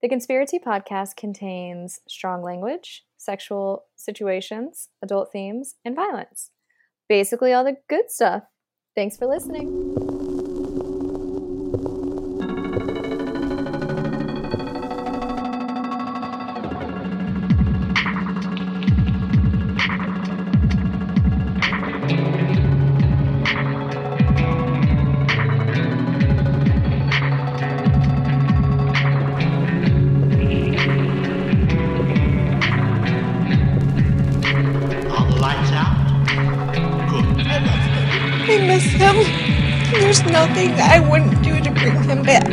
[0.00, 6.50] The Conspiracy podcast contains strong language, sexual situations, adult themes, and violence.
[7.08, 8.44] Basically, all the good stuff.
[8.94, 10.17] Thanks for listening.
[40.68, 42.46] There's nothing I wouldn't do to bring him back.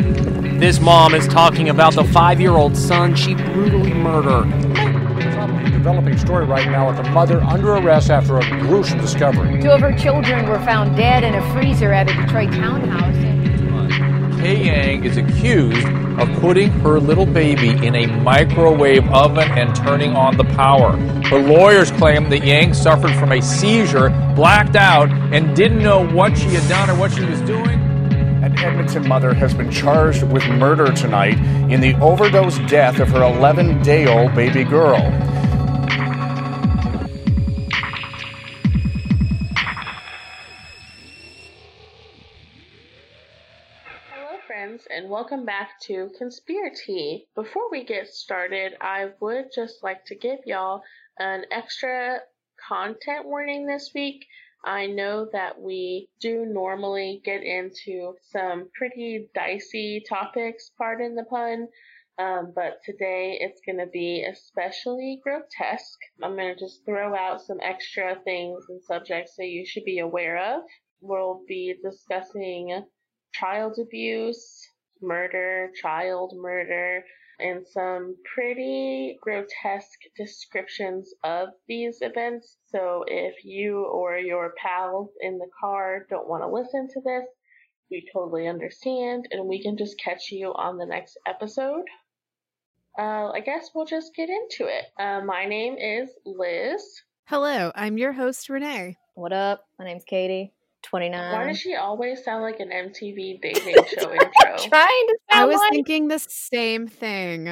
[0.58, 4.48] This mom is talking about the five year old son she brutally murdered.
[5.34, 9.60] Probably developing story right now with the mother under arrest after a gruesome discovery.
[9.60, 13.14] Two of her children were found dead in a freezer at a Detroit townhouse.
[14.40, 15.86] Kay Yang is accused
[16.18, 20.96] of putting her little baby in a microwave oven and turning on the power.
[21.26, 26.38] Her lawyers claim that Yang suffered from a seizure, blacked out, and didn't know what
[26.38, 27.85] she had done or what she was doing.
[28.66, 31.38] Edmonton mother has been charged with murder tonight
[31.70, 34.98] in the overdose death of her 11 day old baby girl.
[44.10, 47.28] Hello, friends, and welcome back to Conspiracy.
[47.36, 50.82] Before we get started, I would just like to give y'all
[51.20, 52.18] an extra
[52.68, 54.26] content warning this week.
[54.66, 61.68] I know that we do normally get into some pretty dicey topics, pardon the pun,
[62.18, 66.00] um, but today it's going to be especially grotesque.
[66.20, 70.00] I'm going to just throw out some extra things and subjects that you should be
[70.00, 70.62] aware of.
[71.00, 72.84] We'll be discussing
[73.34, 74.68] child abuse,
[75.00, 77.04] murder, child murder,
[77.38, 82.56] and some pretty grotesque descriptions of these events.
[82.66, 87.26] So if you or your pals in the car don't want to listen to this,
[87.90, 91.84] we totally understand, and we can just catch you on the next episode.
[92.98, 94.86] Uh, I guess we'll just get into it.
[94.98, 96.82] Uh, my name is Liz.
[97.26, 98.96] Hello, I'm your host, Renee.
[99.14, 99.64] What up?
[99.78, 101.32] My name's Katie, 29.
[101.32, 104.56] Why does she always sound like an MTV dating show intro?
[104.68, 107.46] Trying to sound I was like- thinking the same thing.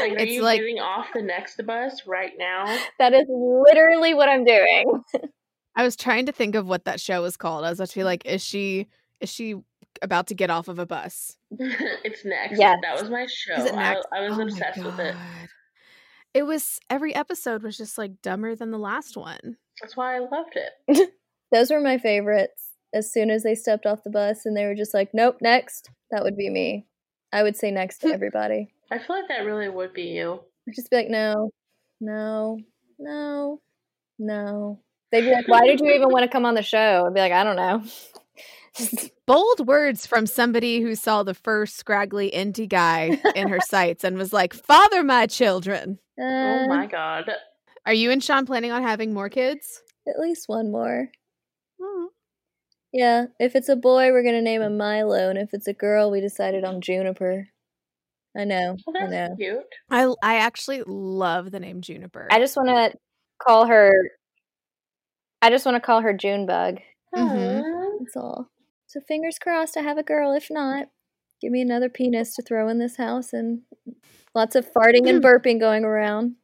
[0.00, 2.64] Like, are It's you like- getting off the next bus right now?
[2.98, 5.02] that is literally what I'm doing.
[5.76, 7.64] I was trying to think of what that show was called.
[7.64, 8.88] I was actually like, is she
[9.20, 9.56] is she
[10.02, 11.36] about to get off of a bus?
[11.58, 12.58] it's next.
[12.58, 13.54] Yeah, That was my show.
[13.54, 14.06] Is it I, next?
[14.12, 15.14] I was Oh obsessed with it.
[16.34, 19.56] It was every episode was just like dumber than the last one.
[19.80, 21.12] That's why I loved it.
[21.52, 22.70] Those were my favorites.
[22.94, 25.90] As soon as they stepped off the bus and they were just like, nope, next,
[26.10, 26.86] that would be me.
[27.32, 28.74] I would say next to everybody.
[28.90, 30.40] I feel like that really would be you.
[30.68, 31.50] I'd just be like, no,
[32.00, 32.58] no,
[32.98, 33.60] no,
[34.18, 34.80] no.
[35.10, 37.04] They'd be like, why did you even want to come on the show?
[37.06, 37.82] I'd be like, I don't know.
[39.26, 44.16] Bold words from somebody who saw the first scraggly indie guy in her sights and
[44.16, 47.30] was like, "Father my children." Oh Uh, my god.
[47.86, 49.82] Are you and Sean planning on having more kids?
[50.08, 51.10] At least one more.
[52.92, 56.10] Yeah, if it's a boy, we're gonna name him Milo, and if it's a girl,
[56.10, 57.48] we decided on Juniper.
[58.36, 59.36] I know, Well, I that's know.
[59.36, 59.64] cute.
[59.90, 62.28] I I actually love the name Juniper.
[62.30, 62.98] I just want to
[63.38, 63.92] call her.
[65.40, 66.78] I just want to call her Junebug.
[67.14, 67.98] Mhm.
[68.00, 68.48] That's all.
[68.86, 70.32] So fingers crossed, I have a girl.
[70.32, 70.88] If not,
[71.40, 73.62] give me another penis to throw in this house, and
[74.34, 76.36] lots of farting and burping going around.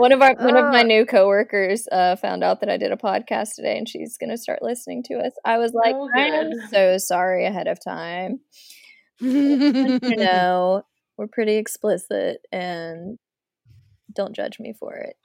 [0.00, 0.84] One of our one of my Uh.
[0.84, 4.38] new coworkers uh, found out that I did a podcast today, and she's going to
[4.38, 5.32] start listening to us.
[5.44, 8.40] I was like, Oh, I am so sorry ahead of time.
[9.20, 10.82] you know,
[11.16, 13.18] we're pretty explicit, and
[14.14, 15.16] don't judge me for it,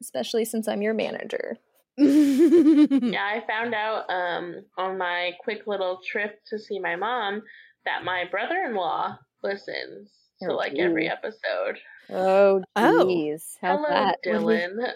[0.00, 1.56] especially since I'm your manager.
[1.96, 7.42] Yeah, I found out um on my quick little trip to see my mom
[7.84, 10.10] that my brother-in-law listens
[10.42, 11.78] to Oh, like every episode.
[12.10, 13.04] Oh, Oh.
[13.06, 13.56] jeez.
[13.60, 14.18] How's Hello, that?
[14.24, 14.92] Dylan.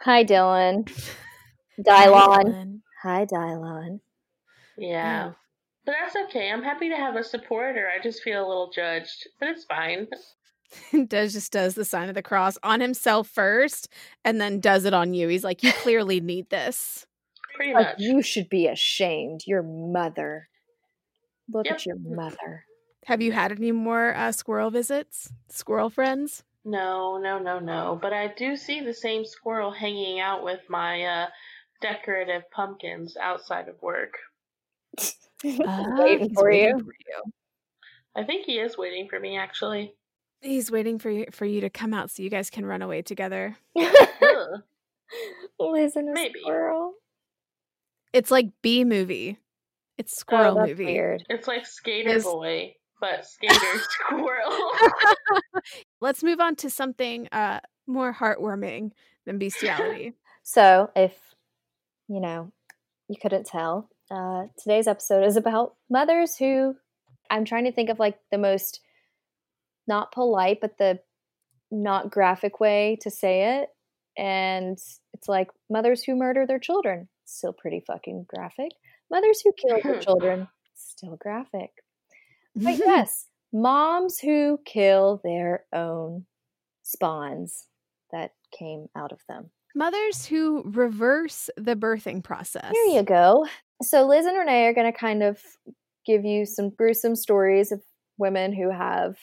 [0.00, 0.90] Hi, Dylan.
[1.80, 2.80] Dylon.
[3.02, 4.00] Hi, Dylon.
[4.78, 5.32] Yeah.
[5.84, 6.50] But that's okay.
[6.50, 7.88] I'm happy to have a supporter.
[7.88, 10.08] I just feel a little judged, but it's fine.
[11.08, 13.88] does just does the sign of the cross on himself first
[14.24, 15.28] and then does it on you.
[15.28, 17.06] He's like, You clearly need this.
[17.54, 19.42] Pretty Like, you should be ashamed.
[19.46, 20.48] Your mother.
[21.52, 21.74] Look Yep.
[21.74, 22.64] at your mother.
[23.04, 25.30] Have you had any more uh, squirrel visits?
[25.50, 26.42] Squirrel friends?
[26.64, 27.98] No, no, no, no.
[28.00, 31.26] But I do see the same squirrel hanging out with my uh,
[31.82, 34.14] decorative pumpkins outside of work.
[35.44, 36.78] waiting he's for you.
[36.78, 37.22] for you.
[38.16, 39.94] I think he is waiting for me, actually.
[40.40, 43.02] He's waiting for you for you to come out so you guys can run away
[43.02, 43.56] together.
[45.58, 46.40] Liz and a Maybe.
[46.40, 46.94] squirrel.
[48.12, 49.38] It's like B movie.
[49.98, 50.84] It's squirrel oh, that's movie.
[50.86, 51.24] weird.
[51.28, 53.54] It's like Skater Is- Boy, but Skater
[53.90, 54.70] Squirrel.
[56.00, 58.92] Let's move on to something uh more heartwarming
[59.26, 60.14] than bestiality.
[60.42, 61.14] So, if
[62.08, 62.50] you know,
[63.08, 66.76] you couldn't tell, uh, today's episode is about mothers who
[67.30, 68.80] I'm trying to think of like the most
[69.86, 71.00] not polite, but the
[71.70, 73.68] not graphic way to say it.
[74.16, 74.78] And
[75.12, 78.70] it's like mothers who murder their children, still pretty fucking graphic.
[79.10, 81.83] Mothers who kill their children, still graphic.
[82.56, 86.26] But yes, moms who kill their own
[86.82, 87.66] spawns
[88.12, 89.50] that came out of them.
[89.74, 92.70] Mothers who reverse the birthing process.
[92.72, 93.46] Here you go.
[93.82, 95.40] So Liz and Renee are going to kind of
[96.06, 97.82] give you some gruesome stories of
[98.16, 99.16] women who have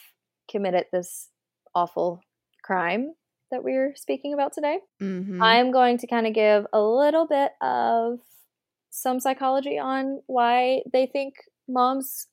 [0.50, 1.30] committed this
[1.74, 2.20] awful
[2.64, 3.14] crime
[3.52, 4.80] that we're speaking about today.
[5.02, 5.42] Mhm.
[5.42, 8.20] I'm going to kind of give a little bit of
[8.90, 11.36] some psychology on why they think
[11.70, 12.28] moms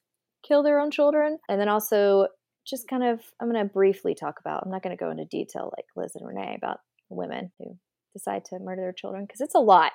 [0.49, 1.39] kill their own children.
[1.49, 2.27] And then also
[2.67, 5.25] just kind of, I'm going to briefly talk about, I'm not going to go into
[5.27, 6.79] detail like Liz and Renee about
[7.11, 7.77] women who
[8.15, 9.93] decide to murder their children because it's a lot.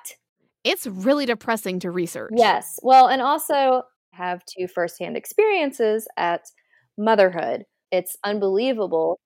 [0.64, 2.32] It's really depressing to research.
[2.34, 2.78] Yes.
[2.82, 6.42] Well, and also have two firsthand experiences at
[6.96, 7.64] motherhood.
[7.90, 9.18] It's unbelievable.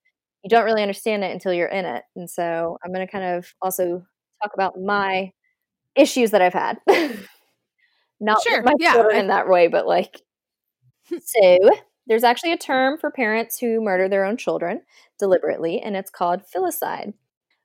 [0.43, 2.03] You don't really understand it until you're in it.
[2.17, 4.03] And so I'm going to kind of also
[4.43, 5.31] talk about my
[5.95, 6.79] issues that I've had.
[8.21, 10.21] Not Sure, my yeah, children I- in that way, but like,
[11.23, 11.71] so
[12.07, 14.83] there's actually a term for parents who murder their own children
[15.19, 17.15] deliberately, and it's called filicide.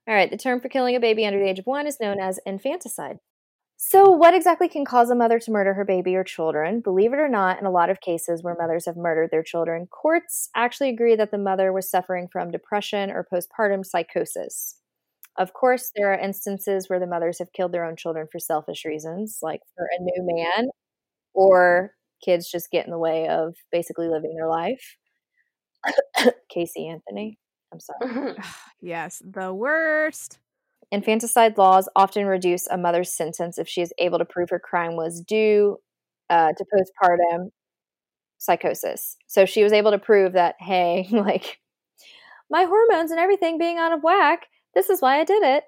[0.08, 2.20] All right, the term for killing a baby under the age of one is known
[2.20, 3.20] as infanticide.
[3.78, 6.80] So, what exactly can cause a mother to murder her baby or children?
[6.82, 9.88] Believe it or not, in a lot of cases where mothers have murdered their children,
[9.88, 14.78] courts actually agree that the mother was suffering from depression or postpartum psychosis.
[15.38, 18.86] Of course, there are instances where the mothers have killed their own children for selfish
[18.86, 20.70] reasons, like for a new man,
[21.34, 21.94] or
[22.24, 24.98] kids just get in the way of basically living their life.
[26.50, 27.38] Casey Anthony,
[27.72, 28.36] I'm sorry.
[28.82, 30.40] Yes, the worst.
[30.92, 34.96] Infanticide laws often reduce a mother's sentence if she is able to prove her crime
[34.96, 35.78] was due
[36.30, 37.50] uh, to postpartum
[38.38, 39.18] psychosis.
[39.28, 41.60] So she was able to prove that, hey, like
[42.50, 45.64] my hormones and everything being out of whack, this is why I did it.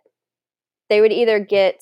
[0.89, 1.81] They would either get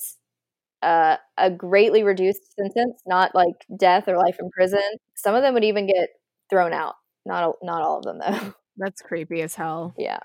[0.84, 4.82] uh, a greatly reduced sentence, not like death or life in prison.
[5.14, 6.10] Some of them would even get
[6.50, 6.94] thrown out.
[7.26, 8.54] Not not all of them though.
[8.76, 9.94] That's creepy as hell.
[9.98, 10.20] yeah.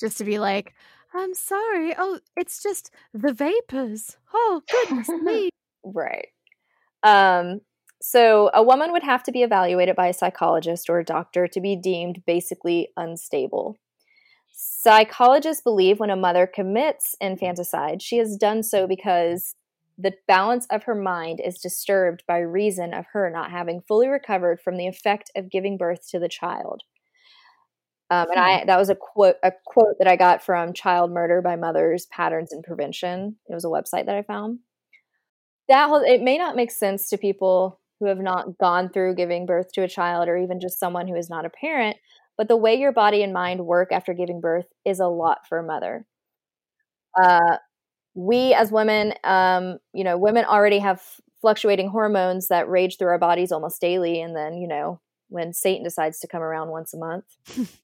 [0.00, 0.74] Just to be like,
[1.14, 1.94] I'm sorry.
[1.96, 4.16] Oh, it's just the vapors.
[4.34, 5.50] Oh, goodness me.
[5.84, 6.28] Right.
[7.04, 7.60] Um,
[8.02, 11.60] so a woman would have to be evaluated by a psychologist or a doctor to
[11.60, 13.76] be deemed basically unstable.
[14.52, 19.54] Psychologists believe when a mother commits infanticide, she has done so because
[19.96, 24.60] the balance of her mind is disturbed by reason of her not having fully recovered
[24.60, 26.82] from the effect of giving birth to the child.
[28.10, 31.40] Um, and I that was a quote a quote that I got from Child Murder
[31.40, 33.36] by Mothers Patterns and Prevention.
[33.48, 34.58] It was a website that I found.
[35.68, 39.46] That whole it may not make sense to people who have not gone through giving
[39.46, 41.96] birth to a child or even just someone who is not a parent,
[42.36, 45.58] but the way your body and mind work after giving birth is a lot for
[45.58, 46.04] a mother.
[47.20, 47.56] Uh,
[48.14, 51.02] we as women, um, you know, women already have
[51.40, 55.82] fluctuating hormones that rage through our bodies almost daily, and then you know when Satan
[55.82, 57.24] decides to come around once a month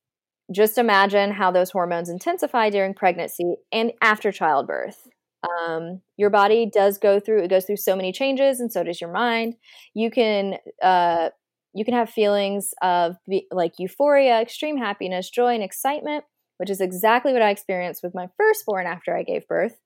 [0.53, 5.09] just imagine how those hormones intensify during pregnancy and after childbirth.
[5.43, 9.01] Um, your body does go through it goes through so many changes, and so does
[9.01, 9.55] your mind.
[9.95, 11.31] You can uh,
[11.73, 16.25] you can have feelings of be, like euphoria, extreme happiness, joy, and excitement,
[16.59, 19.79] which is exactly what I experienced with my firstborn after I gave birth.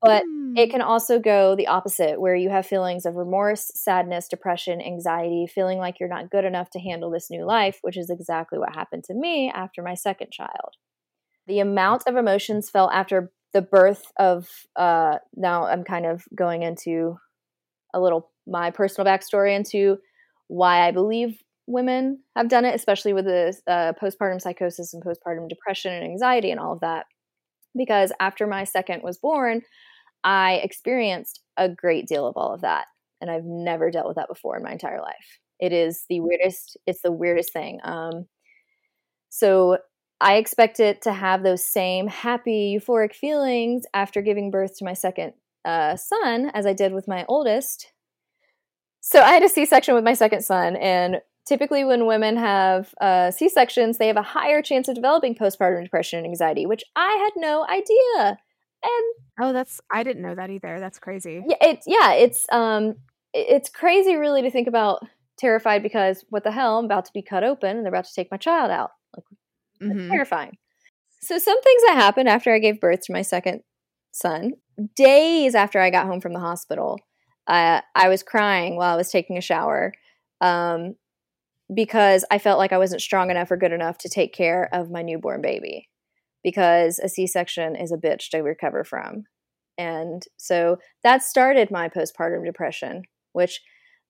[0.00, 0.22] But
[0.56, 5.46] it can also go the opposite, where you have feelings of remorse, sadness, depression, anxiety,
[5.46, 8.74] feeling like you're not good enough to handle this new life, which is exactly what
[8.74, 10.76] happened to me after my second child.
[11.46, 16.62] The amount of emotions felt after the birth of, uh, now I'm kind of going
[16.62, 17.18] into
[17.94, 19.98] a little my personal backstory into
[20.48, 25.48] why I believe women have done it, especially with the uh, postpartum psychosis and postpartum
[25.48, 27.06] depression and anxiety and all of that
[27.78, 29.62] because after my second was born,
[30.22, 32.86] I experienced a great deal of all of that.
[33.20, 35.40] And I've never dealt with that before in my entire life.
[35.58, 37.80] It is the weirdest, it's the weirdest thing.
[37.82, 38.26] Um,
[39.30, 39.78] so
[40.20, 44.94] I expect it to have those same happy, euphoric feelings after giving birth to my
[44.94, 45.32] second
[45.64, 47.92] uh, son as I did with my oldest.
[49.00, 52.94] So I had a C section with my second son, and typically when women have
[53.00, 57.12] uh, c-sections they have a higher chance of developing postpartum depression and anxiety which i
[57.22, 58.38] had no idea
[58.82, 59.04] and
[59.40, 60.78] Oh, that's I didn't know that either.
[60.80, 61.44] That's crazy.
[61.48, 62.94] yeah it's yeah it's um
[63.34, 65.00] it's crazy really to think about
[65.38, 68.14] terrified because what the hell i'm about to be cut open and they're about to
[68.14, 69.24] take my child out like
[69.80, 70.10] Mhm.
[70.10, 70.56] terrifying
[71.20, 73.62] so some things that happened after i gave birth to my second
[74.10, 74.52] son
[74.96, 76.98] days after i got home from the hospital
[77.46, 79.92] uh, i was crying while i was taking a shower
[80.40, 80.94] um,
[81.74, 84.90] because i felt like i wasn't strong enough or good enough to take care of
[84.90, 85.88] my newborn baby
[86.42, 89.24] because a c-section is a bitch to recover from.
[89.76, 93.60] And so that started my postpartum depression which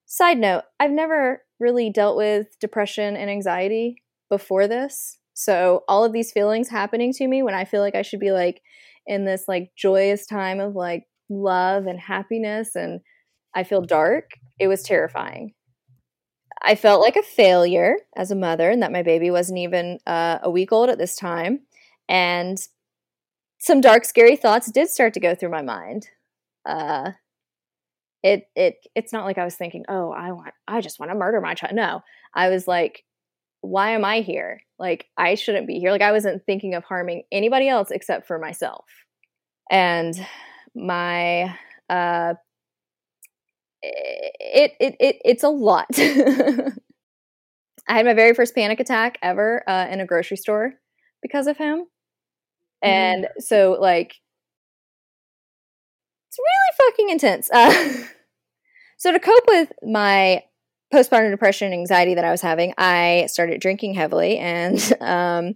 [0.06, 3.96] side note i've never really dealt with depression and anxiety
[4.30, 5.18] before this.
[5.34, 8.32] So all of these feelings happening to me when i feel like i should be
[8.32, 8.60] like
[9.06, 13.00] in this like joyous time of like love and happiness and
[13.54, 15.52] i feel dark it was terrifying
[16.62, 20.38] i felt like a failure as a mother and that my baby wasn't even uh,
[20.42, 21.60] a week old at this time.
[22.08, 22.58] And
[23.58, 26.08] some dark scary thoughts did start to go through my mind.
[26.64, 27.12] Uh
[28.22, 31.16] it it it's not like i was thinking oh i want i just want to
[31.16, 31.74] murder my child.
[31.74, 32.02] No
[32.34, 33.04] i was like
[33.60, 34.60] why am i here?
[34.78, 35.90] Like i shouldn't be here.
[35.90, 38.84] Like i wasn't thinking of harming anybody else except for myself.
[39.70, 40.14] And
[40.74, 41.56] my
[41.90, 42.34] uh
[43.82, 45.86] it it, it it's a lot.
[47.88, 50.74] I had my very first panic attack ever uh, in a grocery store
[51.22, 51.86] because of him.
[52.82, 54.14] And so like
[56.28, 57.50] it's really fucking intense.
[57.50, 58.04] Uh,
[58.98, 60.42] so to cope with my
[60.92, 65.54] postpartum depression and anxiety that i was having i started drinking heavily and um,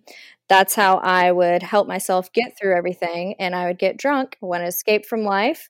[0.49, 3.35] that's how i would help myself get through everything.
[3.39, 5.69] And i would get drunk when i escaped from life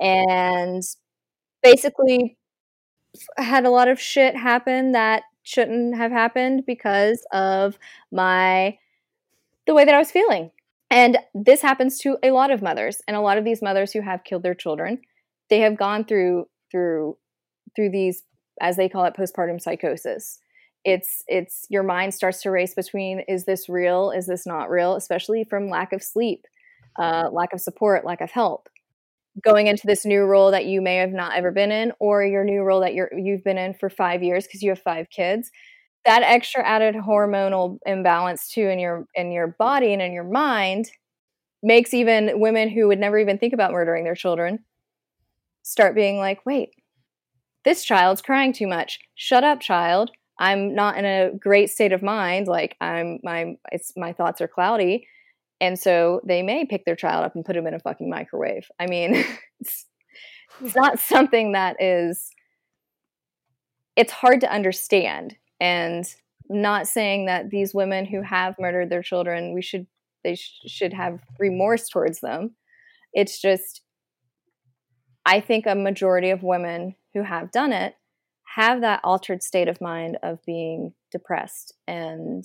[0.00, 0.82] and
[1.72, 2.36] basically
[3.36, 7.78] had a lot of shit happen that shouldn't have happened because of
[8.12, 8.76] my
[9.66, 10.50] the way that i was feeling.
[10.90, 14.00] And this happens to a lot of mothers and a lot of these mothers who
[14.00, 15.00] have killed their children
[15.48, 17.16] they have gone through through
[17.74, 18.22] through these
[18.60, 20.38] as they call it postpartum psychosis.
[20.84, 24.10] It's it's your mind starts to race between is this real?
[24.10, 24.94] Is this not real?
[24.94, 26.46] Especially from lack of sleep
[26.98, 28.68] uh, lack of support lack of help
[29.42, 32.44] going into this new role that you may have not ever been in or your
[32.44, 35.50] new role that you're you've been in for five years because you have five kids.
[36.04, 40.90] That extra added hormonal imbalance too in your in your body and in your mind
[41.62, 44.60] makes even women who would never even think about murdering their children
[45.62, 46.70] start being like wait
[47.64, 48.98] this child's crying too much.
[49.14, 50.10] Shut up child.
[50.38, 52.46] I'm not in a great state of mind.
[52.46, 55.06] Like i'm my it's my thoughts are cloudy
[55.60, 58.68] and so they may pick their child up and put them in a fucking microwave.
[58.78, 59.14] I mean
[59.60, 59.86] it's,
[60.62, 62.30] it's not something that is
[63.96, 65.36] it's hard to understand.
[65.60, 66.06] And
[66.48, 69.86] not saying that these women who have murdered their children we should
[70.24, 72.54] they sh- should have remorse towards them.
[73.12, 73.82] It's just
[75.26, 77.94] i think a majority of women who have done it
[78.56, 82.44] have that altered state of mind of being depressed and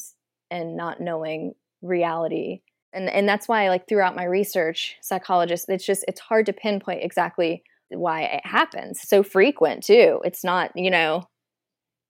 [0.51, 2.61] and not knowing reality
[2.93, 7.03] and and that's why like throughout my research psychologists it's just it's hard to pinpoint
[7.03, 9.01] exactly why it happens.
[9.01, 10.19] So frequent too.
[10.23, 11.27] It's not you know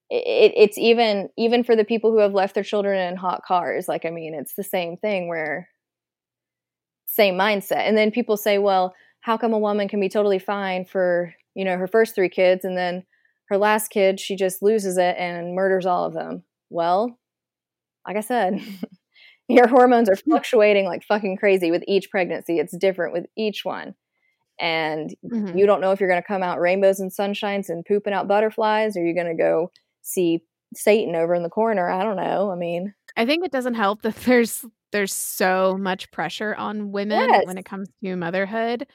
[0.10, 3.88] it, it's even even for the people who have left their children in hot cars
[3.88, 5.70] like i mean it's the same thing where
[7.06, 7.88] same mindset.
[7.88, 11.66] And then people say well how come a woman can be totally fine for you
[11.66, 13.04] know her first three kids and then
[13.50, 16.44] her last kid she just loses it and murders all of them?
[16.70, 17.18] Well
[18.08, 18.62] like i said
[19.50, 23.94] your hormones are fluctuating like fucking crazy with each pregnancy it's different with each one
[24.60, 25.58] and Mhm.
[25.58, 28.28] you don't know if you're going to come out rainbows and sunshines and pooping out
[28.28, 29.72] butterflies or you're going to go
[30.02, 30.44] see
[30.76, 34.02] satan over in the corner i don't know i mean I think it doesn't help
[34.04, 37.46] that there's there's so much pressure on women Yes.
[37.46, 38.88] when it comes to motherhood.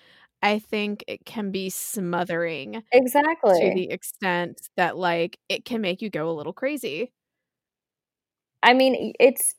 [0.42, 3.60] I think it can be smothering Exactly.
[3.60, 7.12] to the extent that like it can make you go a little crazy.
[8.62, 9.54] i mean it's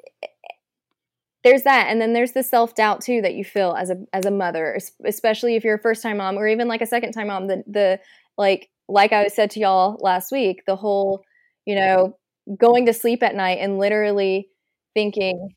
[1.43, 4.31] there's that and then there's the self-doubt too that you feel as a as a
[4.31, 7.48] mother especially if you're a first time mom or even like a second time mom
[7.48, 8.00] the the
[8.38, 11.24] like like i said to y'all last week the whole
[11.65, 12.17] you know
[12.60, 14.50] going to sleep at night and literally
[14.93, 15.50] thinking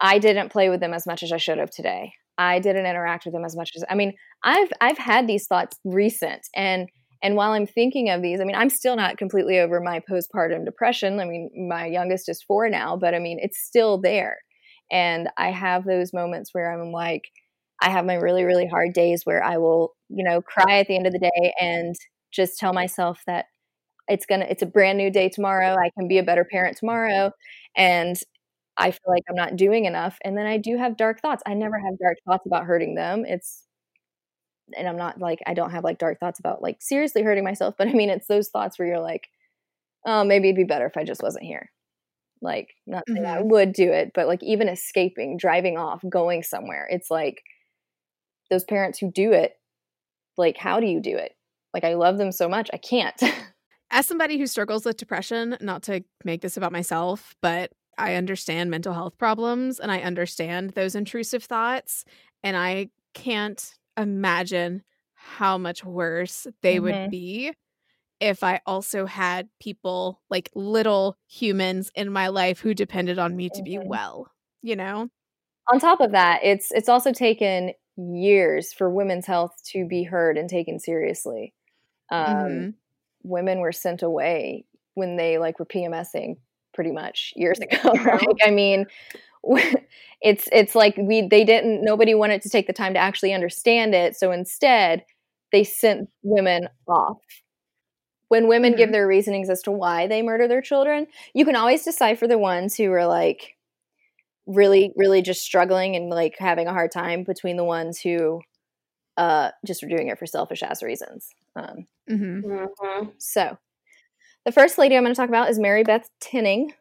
[0.00, 2.12] i didn't play with them as much as i should have today.
[2.38, 4.12] I didn't interact with them as much as i mean
[4.44, 6.86] i've i've had these thoughts recent and
[7.22, 10.66] and while i'm thinking of these i mean i'm still not completely over my postpartum
[10.66, 11.18] depression.
[11.18, 14.36] I mean my youngest is 4 now but i mean it's still there
[14.90, 17.24] and i have those moments where i'm like
[17.82, 20.96] i have my really really hard days where i will you know cry at the
[20.96, 21.94] end of the day and
[22.32, 23.46] just tell myself that
[24.08, 27.30] it's gonna it's a brand new day tomorrow i can be a better parent tomorrow
[27.76, 28.16] and
[28.78, 30.18] i feel like i'm not doing enough.
[30.24, 31.42] And then i do have dark thoughts.
[31.46, 33.24] I never have dark thoughts about hurting them.
[33.26, 33.66] It's
[34.76, 37.74] and i'm not like i don't have like dark thoughts about like seriously hurting myself
[37.78, 39.28] but i mean it's those thoughts where you're like
[40.06, 41.70] oh maybe it'd be better if i just wasn't here
[42.46, 46.88] like not saying i would do it but like even escaping driving off going somewhere
[46.90, 47.42] it's like
[48.50, 49.54] those parents who do it
[50.38, 51.32] like how do you do it
[51.74, 53.22] like i love them so much i can't
[53.90, 58.70] As somebody who struggles with depression, not to make this about myself, but I understand
[58.70, 62.04] mental health problems and I understand those intrusive thoughts.
[62.42, 64.82] And I can't imagine
[65.14, 66.80] how much worse they Mhm.
[66.80, 67.52] would be
[68.20, 73.50] if I also had people like little humans in my life who depended on me
[73.50, 73.86] to be Mhm.
[73.86, 74.30] well,
[74.62, 75.08] you know?
[75.72, 80.36] on top of that it's it's also taken years for women's health to be heard
[80.38, 81.52] and taken seriously
[82.10, 82.74] um, Mhm.
[83.24, 86.36] women were sent away when they like were pmsing
[86.74, 88.86] pretty much years ago like i mean
[90.22, 93.94] it's it's like we they didn't nobody wanted to take the time to actually understand
[93.94, 95.04] it so instead
[95.52, 97.18] they sent women off
[98.28, 98.92] when women give Mhm.
[98.92, 102.76] their reasonings as to why they murder their children you can always decipher the ones
[102.76, 103.56] who are like
[104.46, 108.40] really really just struggling and like having a hard time between the ones who
[109.16, 112.42] uh just are doing it for selfish ass reasons um Mhm.
[112.44, 113.08] Mm-hmm.
[113.18, 113.58] so
[114.44, 116.72] the first lady i'm going to talk about is mary beth tinning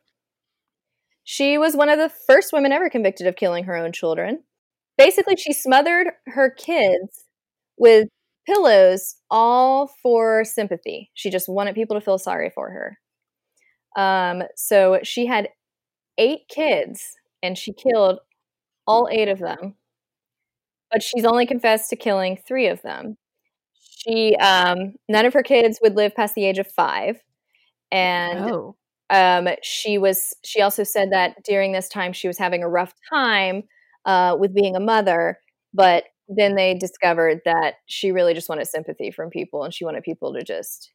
[1.23, 4.43] she was one of the first women ever convicted of killing her own children
[4.97, 7.25] basically she smothered her kids
[7.77, 8.07] with
[8.47, 11.11] pillows all for sympathy.
[11.15, 12.99] She just wanted people to feel sorry for her.
[14.01, 15.49] Um so she had
[16.17, 17.03] eight kids
[17.43, 18.19] and she killed
[18.87, 19.75] all eight of them
[20.91, 23.17] but she's only confessed to killing three of them.
[24.07, 27.17] She um none of her kids would live past the age of five
[27.91, 28.75] and Oh.
[29.11, 32.93] um she was she also said that during this time she was having a rough
[33.13, 33.63] time
[34.05, 35.39] uh with being a mother
[35.73, 40.03] but then they discovered that she really just wanted sympathy from people and she wanted
[40.03, 40.91] people to just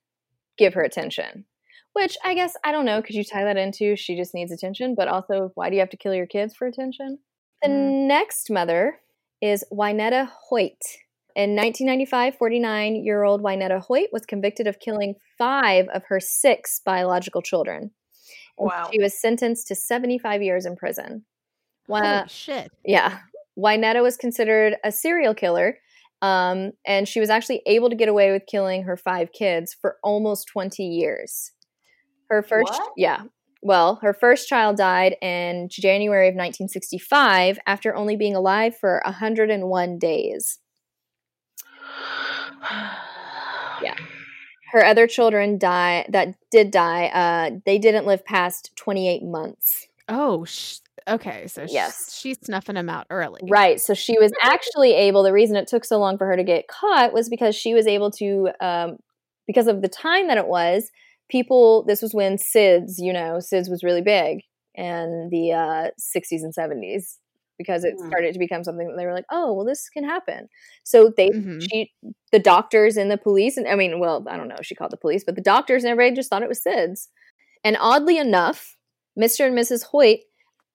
[0.59, 1.45] give her attention
[1.93, 4.95] which i guess i don't know could you tie that into she just needs attention
[4.97, 7.19] but also why do you have to kill your kids for attention
[7.63, 8.07] the Mm.
[8.09, 8.99] next mother
[9.43, 10.81] is Waneta Hoyt.
[11.37, 16.81] In 1995, 49 year old Waneta Hoyt was convicted of killing five of her six
[16.85, 17.91] biological children.
[18.59, 18.89] Wow.
[18.93, 21.25] She was sentenced to 75 years in prison.
[21.87, 22.71] Wy- Holy shit.
[22.85, 23.19] yeah.
[23.61, 25.79] Waneta was considered a serial killer,
[26.23, 29.97] um, and she was actually able to get away with killing her five kids for
[30.03, 31.53] almost 20 years.
[32.29, 32.93] Her first, What?
[32.97, 33.23] yeah.
[33.63, 39.99] Well, her first child died in January of 1965 after only being alive for 101
[39.99, 40.59] days.
[43.83, 43.95] Yeah.
[44.73, 47.07] Her other children die that did die.
[47.07, 49.87] Uh, they didn't live past 28 months.
[50.09, 50.79] Oh, sh-
[51.11, 51.47] okay.
[51.47, 52.17] So Yes.
[52.19, 53.41] she's snuffing him out early.
[53.49, 53.81] Right.
[53.81, 56.69] So she was actually able, the reason it took so long for her to get
[56.69, 58.97] caught was because she was able to, um,
[59.47, 60.91] because of the time that it was,
[61.29, 64.41] people, this was when SIDS, you know, SIDS was really big
[64.75, 67.19] in the uh, 60s and 70s
[67.59, 68.07] because it Mhm.
[68.09, 70.49] started to become something that they were like, oh, well, this can happen.
[70.83, 71.61] So they, Mhm.
[71.61, 71.93] she,
[72.33, 74.93] the doctors and the police, and I mean, well, I don't know if she called
[74.93, 77.09] the police, but the doctors and everybody just thought it was SIDS.
[77.63, 78.77] And oddly enough,
[79.19, 79.47] Mr.
[79.47, 79.85] and Mrs.
[79.85, 80.21] Hoyt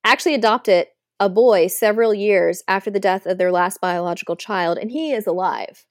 [0.06, 0.88] actually adopted
[1.20, 5.28] a boy several years after the death of their last biological child, and he is
[5.28, 5.86] alive.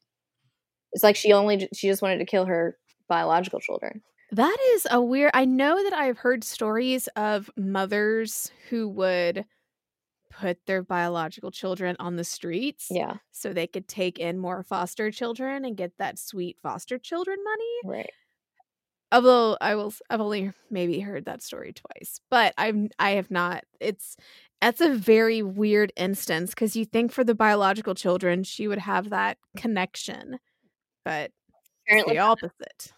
[0.92, 4.02] It's like she only she just wanted to kill her biological children.
[4.32, 5.30] That is a weird.
[5.34, 9.44] I know that I've heard stories of mothers who would
[10.30, 15.10] put their biological children on the streets Yeah, so they could take in more foster
[15.10, 17.98] children and get that sweet foster children money.
[17.98, 18.10] right.
[19.12, 23.64] Although I will, I've only maybe heard that story twice, but I've I have not.
[23.80, 24.16] It's
[24.60, 29.10] that's a very weird instance because you think for the biological children she would have
[29.10, 30.38] that connection,
[31.04, 31.30] but
[31.86, 32.92] Apparently, the opposite.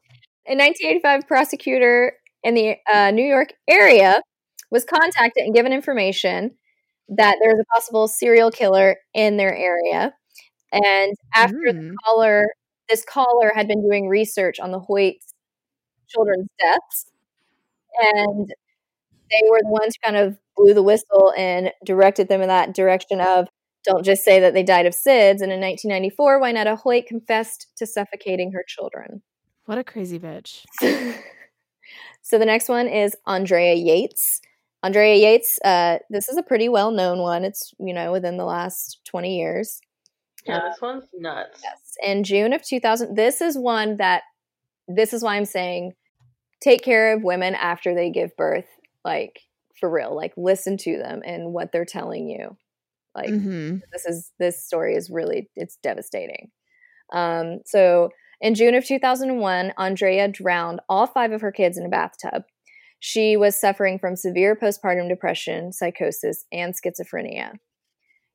[0.47, 2.13] in 1985, prosecutor
[2.45, 4.23] in the uh, New York area
[4.71, 6.53] was contacted and given information
[7.09, 10.15] that there was a possible serial killer in their area.
[10.73, 11.95] And after the Mm.
[12.05, 12.47] caller,
[12.89, 15.17] this caller had been doing research on the Hoyt
[16.09, 17.07] children's deaths,
[17.99, 18.53] and
[19.31, 22.75] they were the ones who kind of blew the whistle and directed them in that
[22.75, 23.49] direction of
[23.87, 25.41] don't just say that they died of SIDS.
[25.41, 29.23] And in 1994, Waneta Hoyt confessed to suffocating her children.
[29.67, 30.65] What a crazy bitch.
[32.23, 34.41] so the next one is Andrea Yates.
[34.83, 37.45] Andrea Yates, uh, this is a pretty well known one.
[37.45, 39.81] It's, you know, within the last 20 years.
[40.45, 41.61] Yeah, this one's nuts.
[41.63, 41.97] Yes.
[42.03, 44.23] In June of 2000, this is one that,
[44.89, 45.93] this is why I'm saying
[46.63, 48.69] take care of women after they give birth,
[49.05, 49.41] like
[49.81, 50.15] for real.
[50.17, 52.57] Like listen to them and what they're telling you.
[53.15, 53.81] Like Mhm.
[53.93, 56.51] this is this story is really it's devastating.
[57.13, 61.89] Um, so in June of 2001, Andrea drowned all five of her kids in a
[61.89, 62.45] bathtub.
[63.01, 67.55] She was suffering from severe postpartum depression, psychosis, and schizophrenia.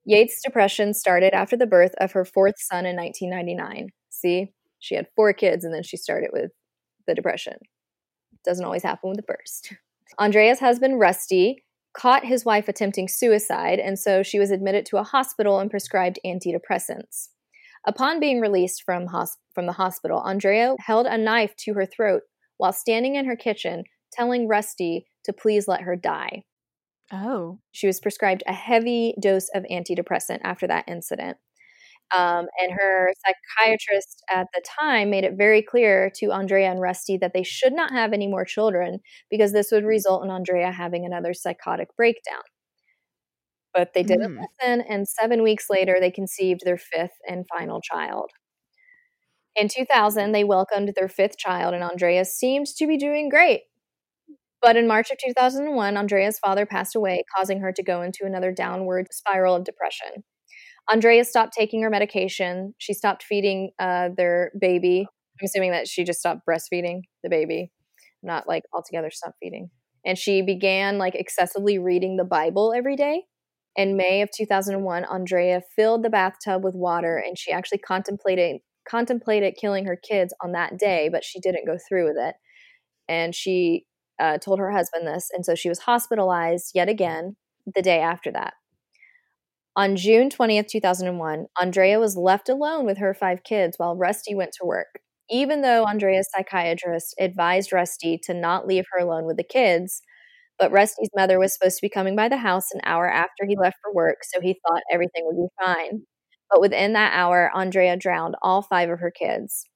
[0.05, 3.89] Yates' depression started after the birth of her fourth son in 1999.
[4.09, 6.51] See, she had four kids and then she started with
[7.07, 7.57] the depression.
[8.43, 9.73] Doesn't always happen with the first.
[10.19, 11.63] Andrea's husband, Rusty,
[11.93, 16.19] caught his wife attempting suicide, and so she was admitted to a hospital and prescribed
[16.25, 17.29] antidepressants.
[17.85, 22.23] Upon being released from, hos- from the hospital, Andrea held a knife to her throat
[22.57, 26.43] while standing in her kitchen, telling Rusty to please let her die.
[27.11, 27.59] Oh.
[27.71, 31.37] She was prescribed a heavy dose of antidepressant after that incident.
[32.15, 33.13] Um, and her
[33.57, 37.73] psychiatrist at the time made it very clear to Andrea and Rusty that they should
[37.73, 42.41] not have any more children because this would result in Andrea having another psychotic breakdown.
[43.73, 44.41] But they didn't Mm.
[44.41, 48.31] listen, and seven weeks later, they conceived their fifth and final child.
[49.55, 53.63] In 2000, they welcomed their fifth child, and Andrea seemed to be doing great.
[54.61, 58.51] But in March of 2001, Andrea's father passed away, causing her to go into another
[58.51, 60.23] downward spiral of depression.
[60.89, 62.73] Andrea stopped taking her medication.
[62.77, 65.05] She stopped feeding uh, their baby.
[65.39, 67.71] I'm assuming that she just stopped breastfeeding the baby,
[68.23, 69.69] not like altogether stopped feeding.
[70.05, 73.23] And she began like excessively reading the Bible every day.
[73.75, 79.55] In May of 2001, Andrea filled the bathtub with water and she actually contemplated contemplated
[79.59, 82.35] killing her kids on that day, but she didn't go through with it.
[83.07, 83.85] And she
[84.19, 87.35] uh, told her husband this, and so she was hospitalized yet again
[87.73, 88.53] the day after that.
[89.75, 94.51] On June 20th, 2001, Andrea was left alone with her five kids while Rusty went
[94.53, 94.99] to work.
[95.29, 100.01] Even though Andrea's psychiatrist advised Rusty to not leave her alone with the kids,
[100.59, 103.57] but Rusty's mother was supposed to be coming by the house an hour after he
[103.57, 106.03] left for work, so he thought everything would be fine.
[106.49, 109.67] But within that hour, Andrea drowned all five of her kids.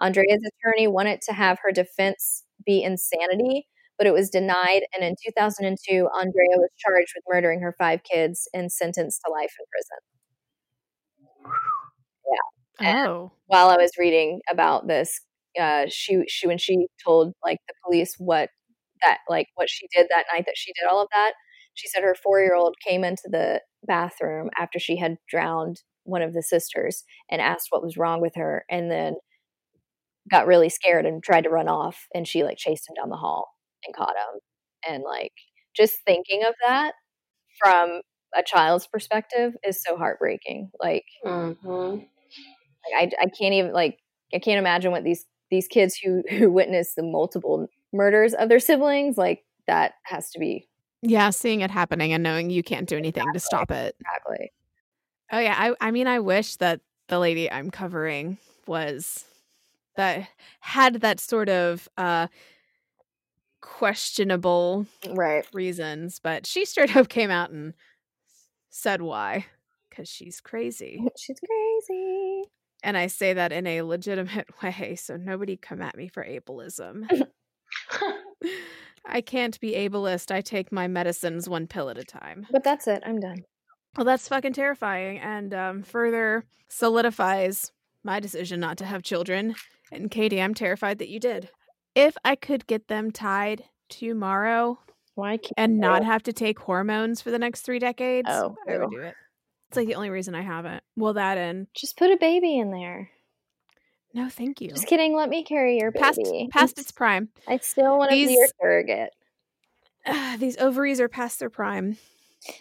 [0.00, 3.66] Andrea's attorney wanted to have her defense be insanity,
[3.98, 4.82] but it was denied.
[4.94, 9.52] And in 2002, Andrea was charged with murdering her five kids and sentenced to life
[9.58, 9.98] in prison.
[12.80, 13.06] Yeah.
[13.06, 13.32] Oh.
[13.46, 15.20] While I was reading about this,
[15.60, 18.50] uh, she she when she told like the police what
[19.02, 21.34] that like what she did that night that she did all of that,
[21.74, 26.22] she said her four year old came into the bathroom after she had drowned one
[26.22, 29.14] of the sisters and asked what was wrong with her, and then
[30.30, 33.16] got really scared and tried to run off, and she like chased him down the
[33.16, 33.48] hall
[33.86, 34.40] and caught him,
[34.88, 35.32] and like
[35.76, 36.94] just thinking of that
[37.62, 38.00] from
[38.36, 40.70] a child's perspective is so heartbreaking.
[40.80, 41.98] Like Mm-hmm.
[42.92, 43.98] like, I, I can't even like
[44.34, 48.60] I can't imagine what these these kids who who witness the multiple murders of their
[48.60, 50.68] siblings like that has to be
[51.02, 53.96] Yeah, seeing it happening and knowing you can't do anything to stop it.
[54.00, 54.52] exactly
[55.32, 59.24] Oh yeah, I I mean I wish that the lady I'm covering was
[59.96, 60.28] that
[60.60, 62.28] had that sort of uh
[63.64, 67.72] questionable right reasons, but she straight up came out and
[68.70, 69.46] said why
[69.90, 71.02] cuz she's crazy.
[71.18, 72.42] she's crazy
[72.82, 77.08] And I say that in a legitimate way, so nobody come at me for ableism.
[79.06, 80.30] I can't be ableist.
[80.30, 82.46] I take my medicines one pill at a time.
[82.50, 83.44] but that's it i'm done
[83.96, 87.72] Well, that's fucking terrifying and um, further solidifies
[88.02, 89.54] my decision not to have children.
[89.92, 91.48] And Katie, I'm terrified that you did.
[91.94, 94.78] If I could get them tied tomorrow
[95.14, 98.78] why can't and not have to take hormones for the next three decades, Oh, I
[98.78, 99.14] would do it.
[99.68, 100.82] It's like the only reason I haven't.
[100.96, 103.10] Well, that and just put a baby in there
[104.16, 104.68] no, thank you.
[104.68, 107.28] just kidding let me carry your Past baby past its prime.
[107.48, 109.10] i still want to be your surrogate
[110.38, 111.96] These ovaries are past their prime.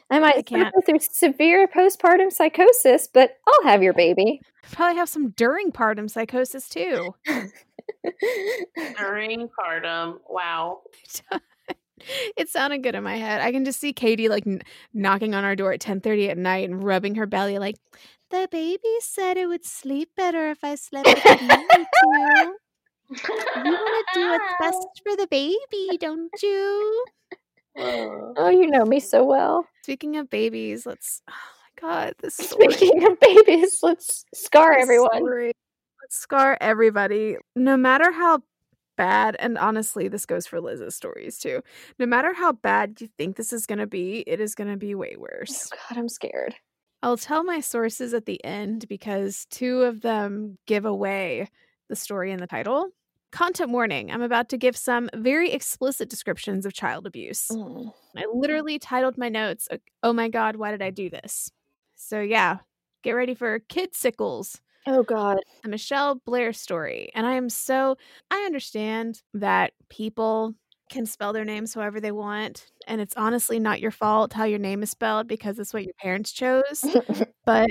[0.09, 0.73] i might I can't.
[0.85, 4.41] through severe postpartum psychosis but i'll have your baby
[4.71, 7.13] Probably have some during partum psychosis too.
[8.97, 10.17] During partum.
[10.29, 10.81] Wow.
[12.37, 13.41] it sounded good in my head.
[13.41, 14.61] I can just see Katie like n-
[14.93, 17.75] knocking on our door at 10:30 at night and rubbing her belly like
[18.29, 22.55] the baby said it would sleep better if I slept with you too.
[23.55, 27.05] You want to do what's best for the baby, don't you?
[27.77, 32.71] oh you know me so well Speaking of babies, let's oh my god, this story.
[32.73, 35.51] speaking of babies let's scar this everyone story.
[36.13, 37.37] Scar everybody.
[37.55, 38.43] No matter how
[38.95, 41.61] bad, and honestly, this goes for Liz's stories too.
[41.97, 44.77] No matter how bad you think this is going to be, it is going to
[44.77, 45.69] be way worse.
[45.89, 46.55] god i'm scared
[47.01, 51.49] I'll tell my sources at the end because two of them give away
[51.89, 52.89] the story in the title.
[53.31, 57.47] content warning I'm about to give some very explicit descriptions of child abuse.
[57.51, 57.91] Mm.
[58.15, 59.67] I literally titled my notes,
[60.03, 61.51] Oh my God, why did I do this?
[61.95, 62.59] So, yeah,
[63.01, 65.39] get ready for Kid Sickles, Oh God.
[65.63, 67.09] the Michelle Blair story.
[67.15, 67.97] And I am so,
[68.29, 70.55] I understand that people
[70.89, 72.67] can spell their names however they want.
[72.87, 75.93] And it's honestly not your fault how your name is spelled because it's what your
[75.99, 76.85] parents chose.
[77.45, 77.69] but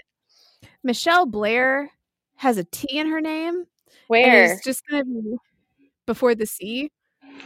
[0.82, 1.90] Michelle Blair
[2.36, 3.54] has a T in her name.
[3.54, 3.66] And
[4.08, 4.52] Where?
[4.52, 5.36] it's just going to be
[6.06, 6.90] before the C.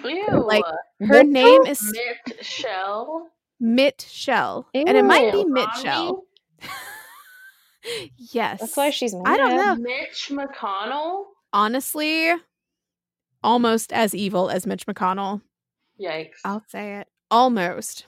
[0.05, 0.27] Ew.
[0.45, 0.65] Like,
[1.01, 3.29] Her name is Mitt Shell.
[3.61, 4.69] Mitt Shell.
[4.75, 6.25] And it might be Ew.
[7.87, 8.09] Mitt Shell.
[8.33, 8.61] yes.
[8.61, 9.27] That's why she's mad.
[9.27, 9.77] I don't know.
[9.77, 11.25] Mitch McConnell.
[11.53, 12.33] Honestly,
[13.43, 15.41] almost as evil as Mitch McConnell.
[16.01, 16.37] Yikes.
[16.45, 17.09] I'll say it.
[17.31, 18.07] Almost.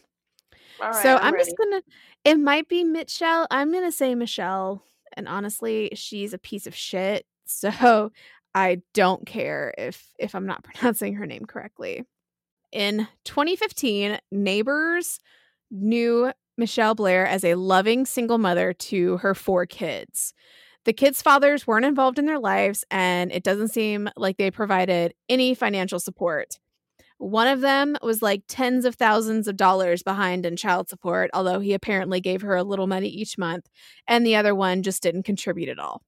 [0.80, 1.82] All right, so I'm, I'm, just gonna
[2.24, 3.46] it might be Michelle.
[3.50, 4.82] I'm gonna say Michelle.
[5.14, 7.26] And honestly, she's a piece of shit.
[7.46, 8.12] So
[8.54, 12.04] I don't care if if I'm not pronouncing her name correctly.
[12.70, 15.18] In 2015, neighbors
[15.70, 20.34] knew Michelle Blair as a loving single mother to her four kids.
[20.84, 25.14] The kids' fathers weren't involved in their lives, and it doesn't seem like they provided
[25.28, 26.58] any financial support.
[27.18, 31.58] One of them was like tens of thousands of dollars behind in child support, although
[31.58, 33.68] he apparently gave her a little money each month,
[34.06, 36.02] and the other one just didn't contribute at all.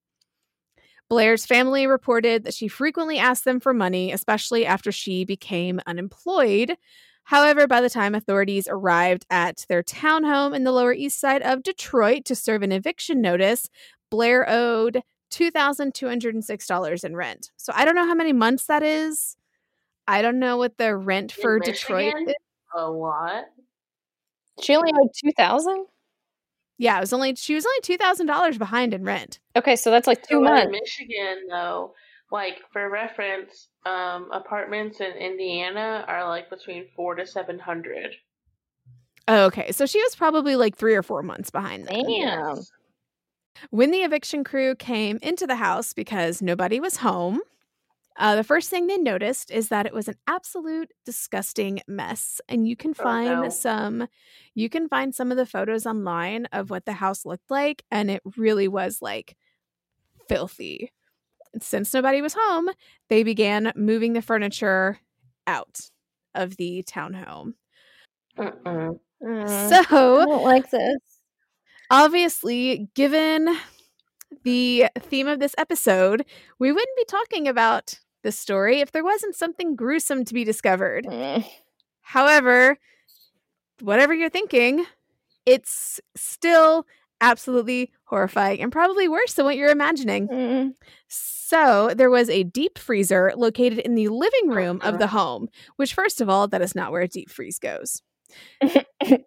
[1.09, 6.77] Blair's family reported that she frequently asked them for money, especially after she became unemployed.
[7.31, 11.63] However, by the time authorities arrived at their townhome in the Lower East Side of
[11.63, 13.71] Detroit to serve an eviction notice,
[14.11, 17.53] Blair owed $2,206 in rent.
[17.57, 19.37] So I don't know how many months that is.
[20.09, 22.31] I don't know what the rent In for Detroit Michigan?
[22.31, 22.35] is.
[22.75, 23.45] A lot.
[24.61, 25.87] She only owed two thousand.
[26.79, 29.39] Yeah, it was only she was only two thousand dollars behind in rent.
[29.55, 30.73] Okay, so that's like two So in months.
[30.73, 31.95] Michigan, though,
[32.31, 38.15] like for reference, um, apartments in Indiana are like between four to seven hundred.
[39.29, 41.87] Oh, okay, so she was probably like three or four months behind.
[41.87, 42.05] Then.
[42.05, 42.59] Damn.
[43.71, 47.41] When the eviction crew came into the house because nobody was home,
[48.17, 52.41] uh, the first thing they noticed is that it was an absolute disgusting mess.
[52.49, 53.49] And you can Oh, find no.
[53.51, 54.09] some,
[54.55, 58.11] you can find some of the photos online of what the house looked like, and
[58.11, 59.37] it really was like
[60.29, 60.91] filthy.
[61.61, 62.71] Since nobody was home,
[63.09, 64.99] they began moving the furniture
[65.47, 65.81] out
[66.35, 67.55] of the townhome.
[68.39, 68.99] Mm,
[70.03, 70.99] I So, don't like this.
[71.91, 73.57] obviously, given
[74.45, 76.25] the theme of this episode,
[76.59, 81.07] we wouldn't be talking about this story if there wasn't something gruesome to be discovered.
[81.07, 81.45] Mm.
[82.03, 82.79] However,
[83.81, 84.85] whatever you're thinking,
[85.47, 86.87] it's still
[87.21, 90.29] absolutely horrifying and probably worse than what you're imagining.
[90.29, 90.75] Mm.
[91.09, 95.95] So, there was a deep freezer located in the living room of the home, which,
[95.95, 98.03] first of all, that is not where a deep freeze goes.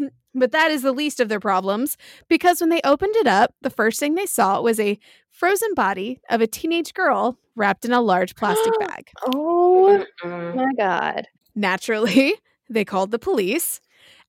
[0.34, 1.96] but that is the least of their problems
[2.28, 4.98] because when they opened it up, the first thing they saw was a
[5.30, 9.10] frozen body of a teenage girl wrapped in a large plastic bag.
[9.34, 11.26] Oh my god.
[11.54, 12.34] Naturally,
[12.70, 13.80] they called the police,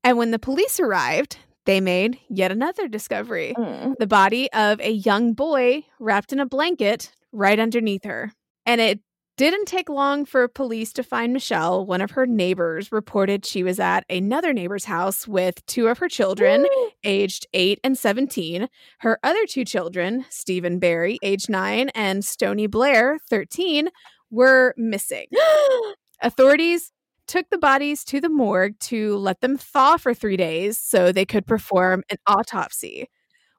[0.04, 3.96] and when the police arrived, they made yet another discovery Mm.
[4.00, 8.32] the body of a young boy wrapped in a blanket right underneath her.
[8.66, 9.00] And it
[9.38, 11.84] didn't take long for police to find Michelle.
[11.86, 16.10] One of her neighbors reported she was at another neighbor's house with two of her
[16.10, 16.68] children,
[17.04, 18.68] aged 8 and 17.
[19.00, 23.90] Her other two children, Stephen Berry, age 9, and Stoni Blair, 13,
[24.30, 25.28] were missing.
[26.22, 26.92] Authorities
[27.32, 31.26] took the bodies to the morgue to let them thaw for three days so they
[31.26, 33.08] could perform an autopsy.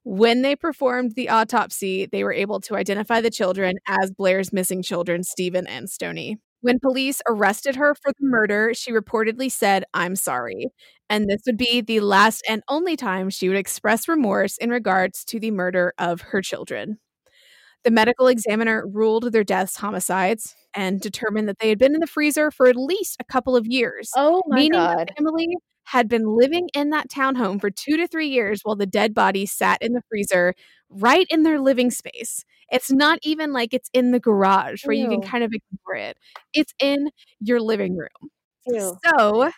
[0.04, 4.82] When they performed the autopsy, they were able to identify the children as Blair's missing
[4.82, 6.36] children, Stephen and Stoni.
[6.60, 10.66] When police arrested her for the murder, she reportedly said, I'm sorry.
[11.08, 15.24] And this would be the last and only time she would express remorse in regards
[15.26, 16.98] to the murder of her children.
[17.84, 21.02] The medical examiner ruled their deaths homicides and mm.
[21.02, 24.10] determined that they had been in the freezer for at least a couple of years,
[24.16, 25.12] Oh my meaning god.
[25.16, 28.86] the family had been living in that townhome for two to three years while the
[28.86, 30.54] dead body sat in the freezer
[30.88, 32.44] right in their living space.
[32.70, 36.16] It's not even like it's in the garage where you can kind of ignore it.
[36.54, 38.30] It's in your living room.
[38.66, 38.96] Ew.
[39.04, 39.50] So,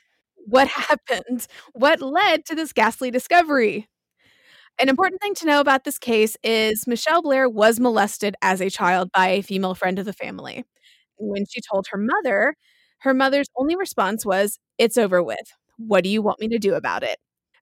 [0.46, 1.46] what happened?
[1.72, 3.88] What led to this ghastly discovery?
[4.78, 8.70] An important thing to know about this case is Michelle Blair was molested as a
[8.70, 10.64] child by a female friend of the family.
[11.16, 12.56] When she told her mother,
[13.00, 15.52] her mother's only response was, It's over with.
[15.78, 17.18] What do you want me to do about it?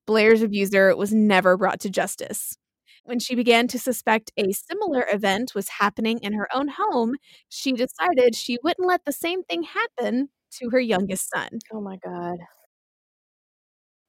[0.07, 2.57] Blair's abuser was never brought to justice.
[3.05, 7.17] When she began to suspect a similar event was happening in her own home,
[7.49, 11.59] she decided she wouldn't let the same thing happen to her youngest son.
[11.73, 12.39] Oh my god.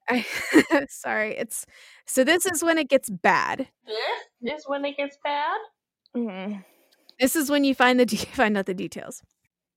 [0.10, 0.26] I,
[0.90, 1.66] sorry, it's
[2.06, 3.68] so this is when it gets bad.
[4.42, 5.58] This is when it gets bad.
[6.16, 6.64] Mm.
[7.20, 9.22] This is when you find the de- find out the details.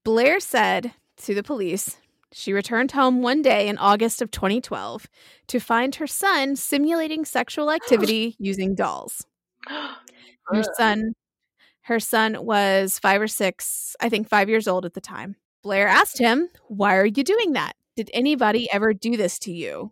[0.05, 1.97] Blair said to the police
[2.33, 5.07] she returned home one day in August of 2012
[5.47, 9.27] to find her son simulating sexual activity using dolls.
[10.49, 11.15] Her son
[11.83, 15.35] her son was 5 or 6, I think 5 years old at the time.
[15.63, 17.75] Blair asked him, "Why are you doing that?
[17.97, 19.91] Did anybody ever do this to you?"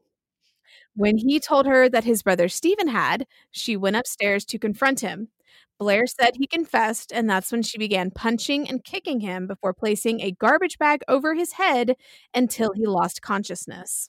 [0.97, 5.29] When he told her that his brother Stephen had, she went upstairs to confront him.
[5.79, 10.21] Blair said he confessed, and that's when she began punching and kicking him before placing
[10.21, 11.97] a garbage bag over his head
[12.33, 14.09] until he lost consciousness.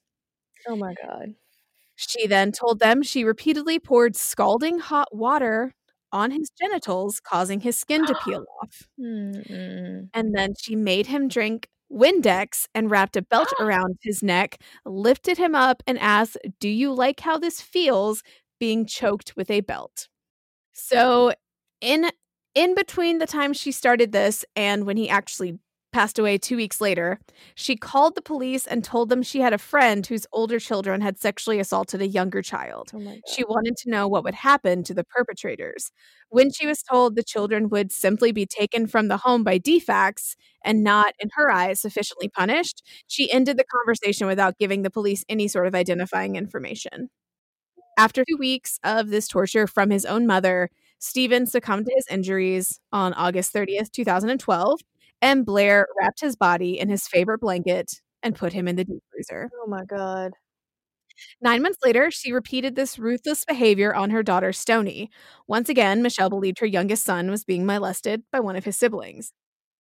[0.67, 1.35] Oh my god.
[1.95, 5.73] She then told them she repeatedly poured scalding hot water
[6.11, 8.87] on his genitals, causing his skin to peel off.
[8.99, 10.09] Mm-mm.
[10.13, 13.63] And then she made him drink Windex and wrapped a belt ah.
[13.63, 18.23] around his neck, lifted him up, and asked, Do you like how this feels
[18.59, 20.07] being choked with a belt?
[20.73, 21.33] So,
[21.81, 22.09] in
[22.55, 25.59] in between the time she started this and when he actually
[25.95, 27.17] passed away two weeks later,
[27.55, 31.17] she called the police and told them she had a friend whose older children had
[31.17, 32.91] sexually assaulted a younger child.
[32.93, 33.15] Oh.
[33.33, 35.93] She wanted to know what would happen to the perpetrators.
[36.27, 40.35] When she was told the children would simply be taken from the home by DFACS
[40.65, 45.23] and not, in her eyes, sufficiently punished, she ended the conversation without giving the police
[45.29, 47.09] any sort of identifying information.
[47.97, 52.79] After two weeks of this torture from his own mother, Stephen succumbed to his injuries
[52.91, 54.81] on August 30th, 2012,
[55.25, 59.01] and Blair wrapped his body in his favorite blanket and put him in the deep
[59.11, 59.49] freezer.
[59.61, 60.33] oh my god.
[61.41, 65.07] Nine months later, she repeated this ruthless behavior on her daughter, Stoni.
[65.47, 69.31] Once again, Michelle believed her youngest son was being molested by one of his siblings.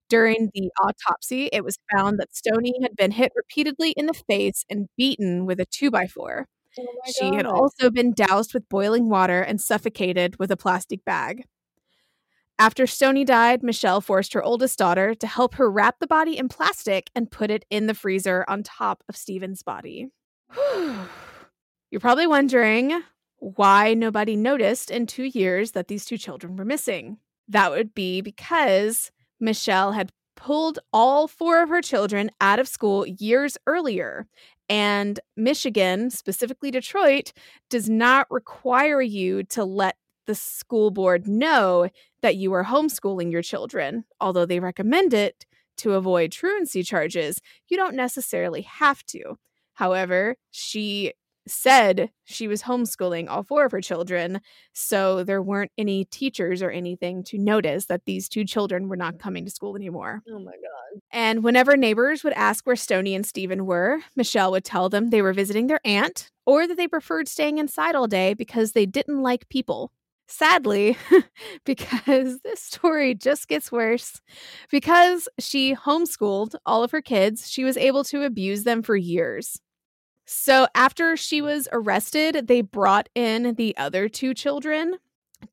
[0.09, 4.63] During the autopsy, it was found that Stoni had been hit repeatedly in the face
[4.69, 6.47] and beaten with a two by four.
[6.79, 11.03] Oh my She had also been doused with boiling water and suffocated with a plastic
[11.05, 11.43] bag.
[12.57, 16.47] After Stoni died, Michelle forced her oldest daughter to help her wrap the body in
[16.47, 20.07] plastic and put it in the freezer on top of Stephen's body.
[21.91, 23.03] You're probably wondering
[23.39, 27.17] why nobody noticed in two years that these two children were missing.
[27.49, 33.05] That would be because Michelle had pulled all four of her children out of school
[33.05, 34.27] years earlier.
[34.69, 37.33] And Michigan, specifically Detroit,
[37.69, 41.89] does not require you to let the school board know
[42.21, 44.05] that you are homeschooling your children.
[44.19, 45.45] Although they recommend it
[45.77, 49.37] to avoid truancy charges, you don't necessarily have to.
[49.73, 51.13] However, she
[51.47, 54.41] said she was homeschooling all four of her children,
[54.73, 59.19] so there weren't any teachers or anything to notice that these two children were not
[59.19, 60.21] coming to school anymore.
[60.29, 61.01] Oh my god.
[61.11, 65.21] And whenever neighbors would ask where Stoni and Stephen were, Michelle would tell them they
[65.21, 69.21] were visiting their aunt or that they preferred staying inside all day because they didn't
[69.21, 69.91] like people.
[70.27, 70.97] Sadly,
[71.65, 74.21] because this story just gets worse,
[74.71, 79.59] because she homeschooled all of her kids, she was able to abuse them for years.
[80.25, 84.95] So after she was arrested, they brought in the other two children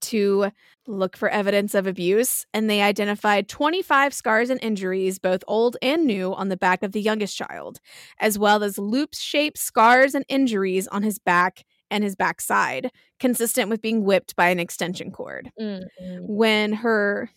[0.00, 0.50] to
[0.86, 6.06] look for evidence of abuse, and they identified 25 scars and injuries, both old and
[6.06, 7.80] new, on the back of the youngest child,
[8.20, 13.68] as well as loop shaped scars and injuries on his back and his backside, consistent
[13.68, 15.52] with being whipped by an extension cord.
[15.60, 15.86] Mm-mm.
[16.20, 17.30] When her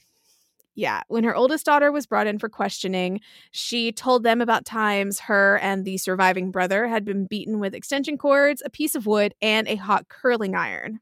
[0.77, 5.21] yeah, when her oldest daughter was brought in for questioning, she told them about times
[5.21, 9.33] her and the surviving brother had been beaten with extension cords, a piece of wood,
[9.41, 10.99] and a hot curling iron.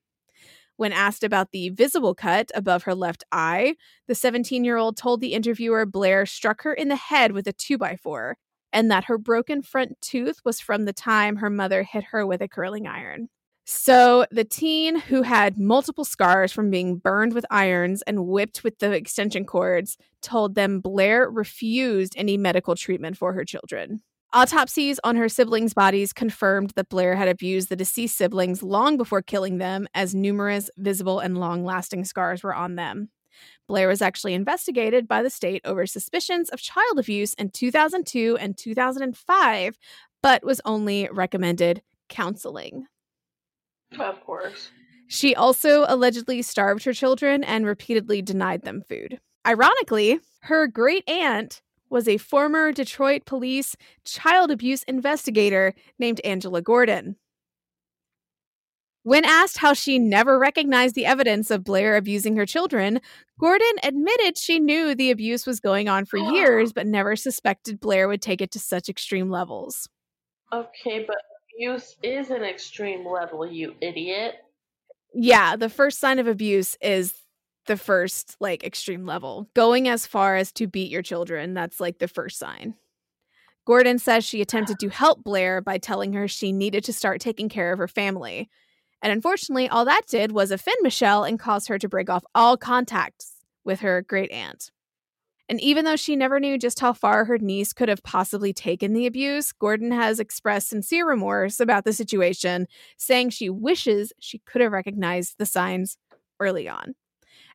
[0.75, 3.75] When asked about the visible cut above her left eye,
[4.07, 7.53] the 17 year old told the interviewer Blair struck her in the head with a
[7.53, 8.33] 2x4
[8.71, 12.41] and that her broken front tooth was from the time her mother hit her with
[12.41, 13.29] a curling iron.
[13.65, 18.79] So, the teen who had multiple scars from being burned with irons and whipped with
[18.79, 24.01] the extension cords told them Blair refused any medical treatment for her children.
[24.33, 29.21] Autopsies on her siblings' bodies confirmed that Blair had abused the deceased siblings long before
[29.21, 33.09] killing them, as numerous visible and long lasting scars were on them.
[33.67, 38.57] Blair was actually investigated by the state over suspicions of child abuse in 2002 and
[38.57, 39.77] 2005,
[40.21, 42.87] but was only recommended counseling.
[43.99, 44.71] Of course.
[45.07, 49.19] She also allegedly starved her children and repeatedly denied them food.
[49.45, 57.17] Ironically, her great aunt was a former Detroit police child abuse investigator named Angela Gordon.
[59.03, 63.01] When asked how she never recognized the evidence of Blair abusing her children,
[63.37, 68.07] Gordon admitted she knew the abuse was going on for years, but never suspected Blair
[68.07, 69.89] would take it to such extreme levels.
[70.53, 71.17] Okay, but
[71.53, 74.35] abuse is an extreme level, you idiot.
[75.13, 77.13] Yeah, the first sign of abuse is
[77.67, 79.49] the first like extreme level.
[79.53, 82.75] Going as far as to beat your children, that's like the first sign.
[83.65, 87.47] Gordon says she attempted to help Blair by telling her she needed to start taking
[87.47, 88.49] care of her family.
[89.01, 92.57] And unfortunately, all that did was offend Michelle and cause her to break off all
[92.57, 94.71] contacts with her great aunt.
[95.53, 98.93] And even though she never knew just how far her niece could have possibly taken
[98.93, 102.65] the abuse, Gordon has expressed sincere remorse about the situation,
[102.97, 105.95] saying she wishes she could have recognized the signs
[106.39, 106.95] early on.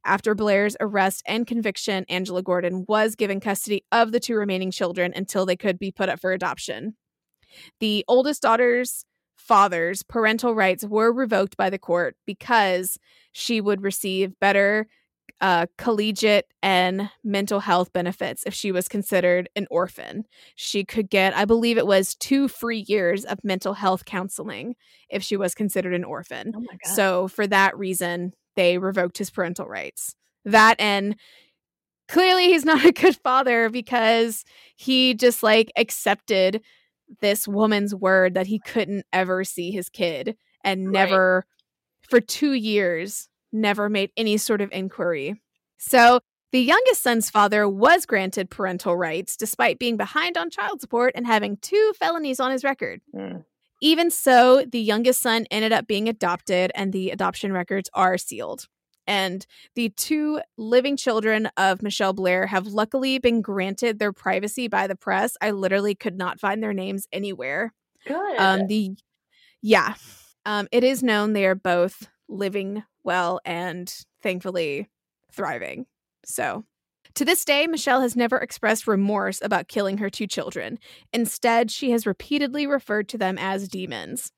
[0.05, 5.13] After Blair's arrest and conviction, Angela Gordon was given custody of the two remaining children
[5.17, 6.95] until they could be put up for adoption.
[7.81, 12.97] The oldest daughter's father's parental rights were revoked by the court because
[13.33, 14.87] she would receive better
[15.41, 20.25] uh, collegiate and mental health benefits if she was considered an orphan.
[20.57, 24.75] She could get, I believe it was two free years of mental health counseling
[25.09, 26.53] if she was considered an orphan.
[26.57, 26.65] Oh.
[26.85, 30.17] So, for that reason, they revoked his parental rights.
[30.45, 31.17] That and
[32.09, 34.45] clearly he's not a good father because
[34.77, 36.63] he just like accepted
[37.21, 40.93] this woman's word that he couldn't ever see his kid and Right.
[40.93, 41.47] never
[42.09, 45.41] for 2 years never made any sort of inquiry.
[45.79, 46.21] So,
[46.51, 51.27] the youngest son's father was granted parental rights despite being behind on child support and
[51.27, 53.03] having two felonies on his record.
[53.15, 53.45] Mm.
[53.81, 58.67] Even so, the youngest son ended up being adopted, and the adoption records are sealed.
[59.07, 64.87] And the two living children of Michelle Blair have luckily been granted their privacy by
[64.87, 65.37] the press.
[65.41, 67.73] I literally could not find their names anywhere.
[68.07, 68.39] Good.
[68.39, 68.97] Um, the
[69.63, 69.95] yeah,
[70.45, 74.89] um, it is known they are both living well and thankfully
[75.33, 75.87] thriving.
[76.25, 76.65] So,
[77.15, 80.79] to this day, Michelle has never expressed remorse about killing her two children.
[81.13, 84.31] Instead, she has repeatedly referred to them as demons.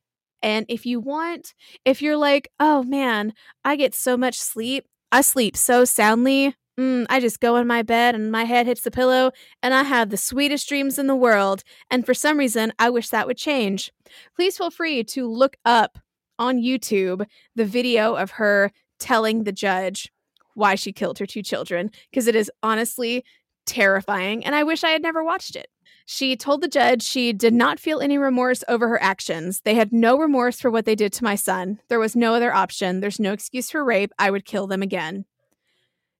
[0.42, 1.52] And if you want,
[1.84, 3.34] if you're like, oh man,
[3.64, 6.54] I get so much sleep, I sleep so soundly.
[6.78, 9.32] Mm, I just go in my bed and my head hits the pillow
[9.62, 11.62] and I have the sweetest dreams in the world.
[11.90, 13.92] And for some reason, I wish that would change.
[14.34, 15.98] Please feel free to look up
[16.40, 17.24] on YouTube
[17.54, 20.10] the video of her telling the judge
[20.54, 23.24] why she killed her two children because it is honestly
[23.66, 25.68] terrifying and I wish I had never watched it.
[26.06, 29.60] She told the judge she did not feel any remorse over her actions.
[29.60, 31.78] They had no remorse for what they did to my son.
[31.88, 32.98] There was no other option.
[32.98, 34.10] There's no excuse for rape.
[34.18, 35.24] I would kill them again.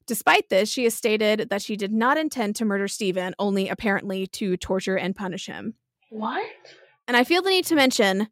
[0.06, 4.26] Despite this, she has stated that she did not intend to murder Stephen, only apparently
[4.28, 5.74] to torture and punish him.
[6.10, 6.44] what?
[7.08, 8.28] And I feel the need to mention,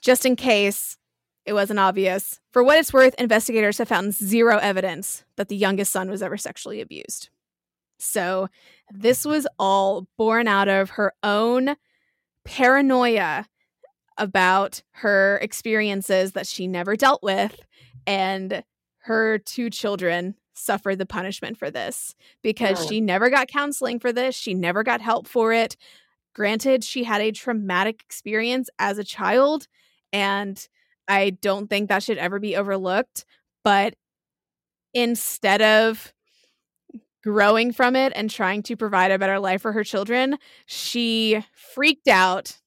[0.00, 0.96] just in case
[1.44, 5.92] it wasn't obvious, for what it's worth, investigators have found zero evidence that the youngest
[5.92, 7.28] son was ever sexually abused.
[7.98, 8.48] So
[8.92, 11.76] this was all born out of her own
[12.44, 13.46] paranoia
[14.18, 17.60] about her experiences that she never dealt with,
[18.06, 18.64] and
[19.00, 22.88] her two children suffered the punishment for this because Oh.
[22.88, 24.34] she never got counseling for this.
[24.34, 25.76] She never got help for it.
[26.34, 29.68] Granted, she had a traumatic experience as a child,
[30.16, 30.66] and
[31.06, 33.26] I don't think that should ever be overlooked.
[33.62, 33.96] But
[34.94, 36.14] instead of
[37.22, 42.08] growing from it and trying to provide a better life for her children, she freaked
[42.08, 42.60] out,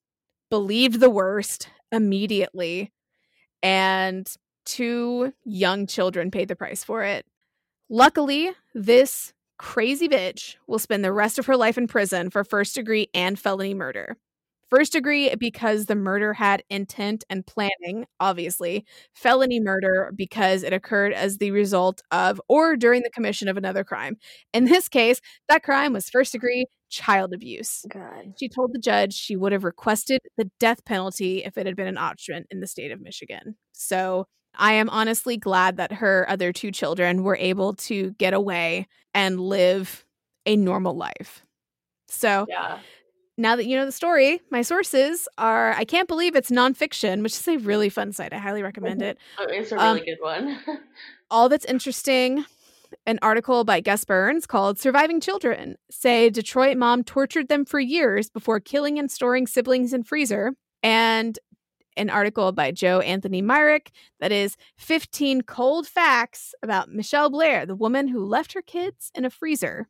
[0.48, 2.92] believed the worst immediately,
[3.64, 4.32] and
[4.64, 7.26] two young children paid the price for it.
[7.88, 12.76] Luckily, this crazy bitch will spend the rest of her life in prison for first
[12.76, 14.16] degree and felony murder.
[14.70, 18.84] First degree because the murder had intent and planning, obviously.
[19.14, 23.84] Felony murder because it occurred as the result of or during the commission of another
[23.84, 24.16] crime.
[24.54, 27.84] In this case, that crime was first degree child abuse.
[27.88, 28.34] God.
[28.38, 31.86] She told the judge she would have requested the death penalty if it had been
[31.86, 33.56] an option in the state of Michigan.
[33.72, 38.88] So I am honestly glad that her other two children were able to get away
[39.14, 40.04] and live
[40.46, 41.44] a normal life.
[42.08, 42.78] So Yeah.
[43.40, 47.32] Now that you know the story, my sources are I can't believe it's nonfiction, which
[47.32, 48.32] is a really fun site.
[48.32, 49.18] I highly recommend it.
[49.38, 50.58] Oh, it's a Um, really good one.
[51.30, 52.44] All that's interesting
[53.06, 58.28] an article by Gus Burns called Surviving Children say Detroit mom tortured them for years
[58.28, 60.52] before killing and storing siblings in freezer.
[60.82, 61.38] And
[61.96, 67.76] an article by Joe Anthony Myrick that is 15 cold facts about Michelle Blair, the
[67.76, 69.86] woman who left her kids in a freezer.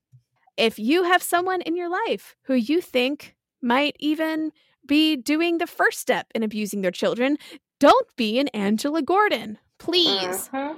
[0.58, 4.52] If you have someone in your life who you think might even
[4.86, 7.36] be doing the first step in abusing their children,
[7.78, 9.58] don't be an Angela Gordon.
[9.78, 10.76] Please Mhm.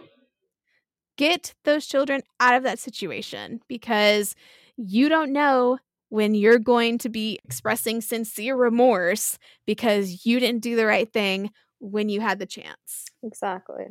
[1.16, 4.34] get those children out of that situation because
[4.76, 5.78] you don't know
[6.08, 11.50] when you're going to be expressing sincere remorse because you didn't do the right thing
[11.78, 13.06] when you had the chance.
[13.22, 13.86] Exactly.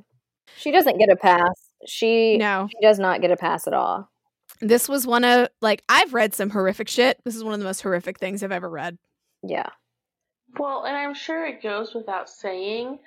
[0.58, 1.72] She doesn't get a pass.
[1.88, 2.68] She No.
[2.72, 4.10] she does not get a pass at all.
[4.62, 7.20] This was one of like I've read some horrific shit.
[7.26, 8.98] This is one of the most horrific things I've ever read.
[9.44, 9.70] Yeah.
[10.60, 13.00] Well, and I'm sure it goes without saying,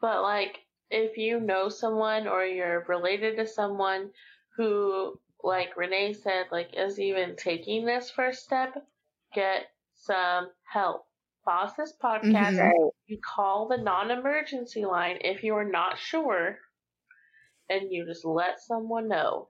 [0.00, 4.10] but like if you know someone or you're related to someone
[4.56, 8.74] who, like Renee said, like is even taking this first step,
[9.34, 11.06] get some help.
[11.44, 12.58] Pause this podcast.
[12.58, 12.90] Mhm.
[13.06, 16.58] You call the non-emergency line if you are not sure,
[17.68, 19.48] and you just let someone know.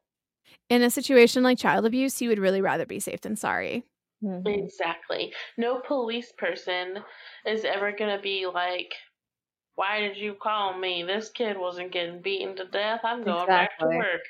[0.68, 3.84] In a situation like child abuse, you would really rather be safe than sorry.
[4.22, 4.47] Mhm.
[4.47, 5.32] Exactly.
[5.57, 6.99] No police person
[7.47, 8.95] is ever gonna be like,
[9.74, 11.03] "Why did you call me?
[11.03, 13.01] This kid wasn't getting beaten to death.
[13.05, 14.22] I'm going back to work."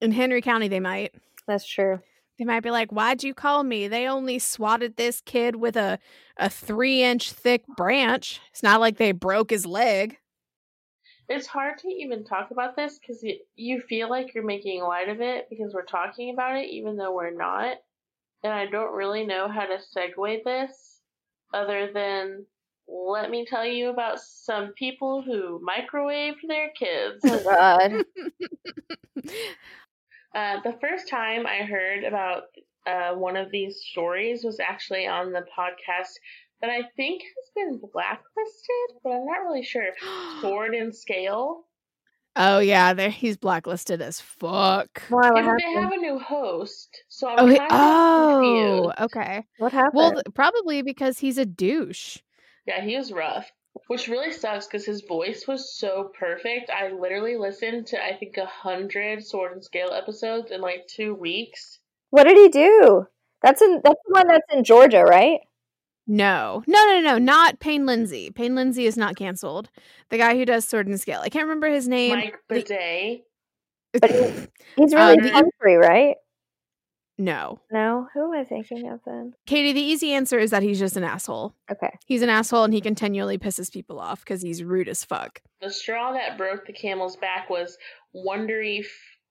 [0.00, 1.14] In Henry County, they might.
[1.46, 2.00] That's true.
[2.38, 3.86] They might be like, "Why'd you call me?
[3.86, 5.98] They only swatted this kid with a
[6.38, 8.40] a three inch thick branch.
[8.50, 10.18] It's not like they broke his leg."
[11.30, 15.08] It's hard to even talk about this because you, you feel like you're making light
[15.08, 17.76] of it because we're talking about it, even though we're not.
[18.42, 21.00] And I don't really know how to segue this
[21.54, 22.46] other than
[22.88, 27.20] let me tell you about some people who microwaved their kids.
[27.24, 28.04] Oh God.
[30.32, 32.44] Uh, the first time I heard about
[32.86, 36.12] uh, one of these stories was actually on the podcast
[36.60, 39.84] that I think has been blacklisted, but I'm not really sure.
[40.40, 41.64] Sword and Scale.
[42.36, 45.02] oh yeah, there he's blacklisted as fuck.
[45.08, 45.30] Why?
[45.30, 49.44] What Yeah, they have a new host, so I'm Oh, he- kind of oh, okay.
[49.58, 49.92] What happened?
[49.94, 52.18] Well, th- probably because he's a douche.
[52.66, 53.50] Yeah, he was rough,
[53.88, 56.70] which really sucks because his voice was so perfect.
[56.70, 61.14] I literally listened to I think a hundred Sword and Scale episodes in like two
[61.14, 61.78] weeks.
[62.10, 63.06] what did he do?
[63.42, 65.40] That's in that's the one that's in Georgia, right?
[66.12, 68.32] No, no, no, no, not Payne Lindsay.
[68.32, 69.70] Payne Lindsay is not canceled.
[70.08, 71.20] The guy who does Sword and Scale.
[71.22, 72.16] I can't remember his name.
[72.16, 73.20] Mike The- Boudet.
[74.00, 74.46] But he-
[74.76, 76.16] He's really Um, the- country, right?
[77.16, 79.34] no, No, who am I thinking of then?
[79.46, 79.72] Katie.
[79.72, 81.54] The easy answer is that he's just an asshole.
[81.70, 81.90] Okay.
[82.06, 85.40] He's an asshole, and he continually pisses people off because he's rude as fuck.
[85.60, 87.76] The straw that broke the camel's back was
[88.16, 88.86] Wondery f-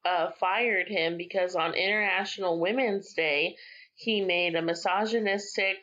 [0.06, 3.56] uh, fired him because on International Women's Day
[3.96, 5.78] he made a misogynistic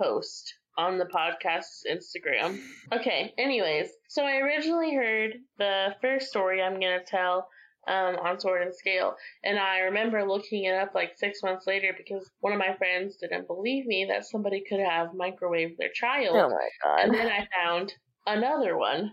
[0.00, 2.60] post on the podcast's Instagram.
[2.92, 7.48] Okay, anyways, so I originally heard the first story I'm gonna tell
[7.86, 9.14] um, on Sword and Scale,
[9.44, 13.16] and I remember looking it up like six months later because one of my friends
[13.16, 17.04] didn't believe me that somebody could have microwaved their child, Oh my god.
[17.04, 17.92] and then I found
[18.26, 19.12] another one.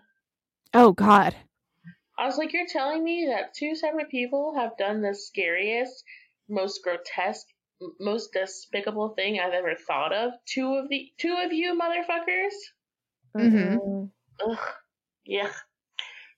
[0.74, 1.36] Oh God.
[2.18, 6.04] I was like, you're telling me that two separate people have done the scariest,
[6.50, 7.61] most grotesque, m-
[8.00, 10.34] most despicable thing I've ever thought of?
[10.46, 12.54] Two of the two of you motherfuckers?
[13.36, 13.78] Mhm.
[13.78, 14.12] Mm-mm.
[14.46, 14.70] Ugh.
[15.26, 15.52] Yeah.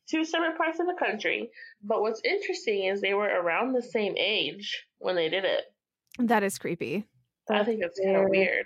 [0.09, 1.49] Two separate parts of the country.
[1.81, 5.63] But what's interesting is they were around the same age when they did it.
[6.19, 7.05] That is creepy.
[7.49, 8.31] I think that's kind of weird.
[8.31, 8.65] weird.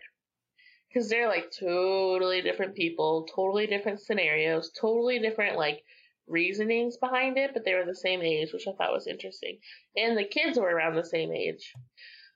[0.90, 5.84] Because they're like totally different people, totally different scenarios, totally different like
[6.28, 9.60] reasonings behind it, but they were the same age, which I thought was interesting.
[9.96, 11.74] And the kids were around the same age.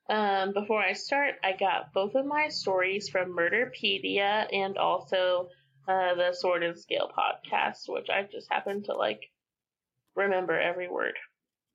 [0.09, 5.47] Um, before I start, I got both of my stories from Murderpedia and also
[5.87, 9.21] uh, the Sword and Scale podcast, which I just happened to like
[10.15, 11.13] remember every word.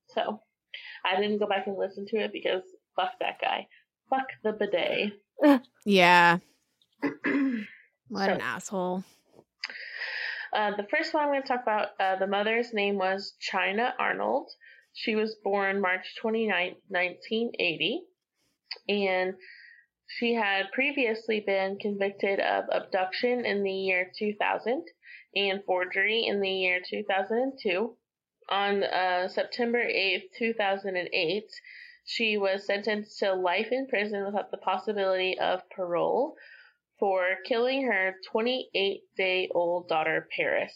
[0.09, 0.41] So
[1.05, 2.63] I didn't go back and listen to it because
[2.95, 3.67] fuck that guy.
[4.11, 5.13] Fuck the bidet.
[5.85, 6.39] Yeah.
[8.09, 9.05] What So- an asshole.
[10.53, 13.93] Uh, the first one I'm going to talk about, uh, the mother's name was China
[13.99, 14.49] Arnold.
[14.95, 18.01] She was born March 29, 1980,
[18.89, 19.35] and
[20.09, 24.85] she had previously been convicted of abduction in the year 2000
[25.35, 27.97] and forgery in the year 2002.
[28.49, 31.45] On uh, September 8th, 2008,
[32.05, 36.37] she was sentenced to life in prison without the possibility of parole
[36.99, 40.73] for killing her 28 day old daughter, Paris.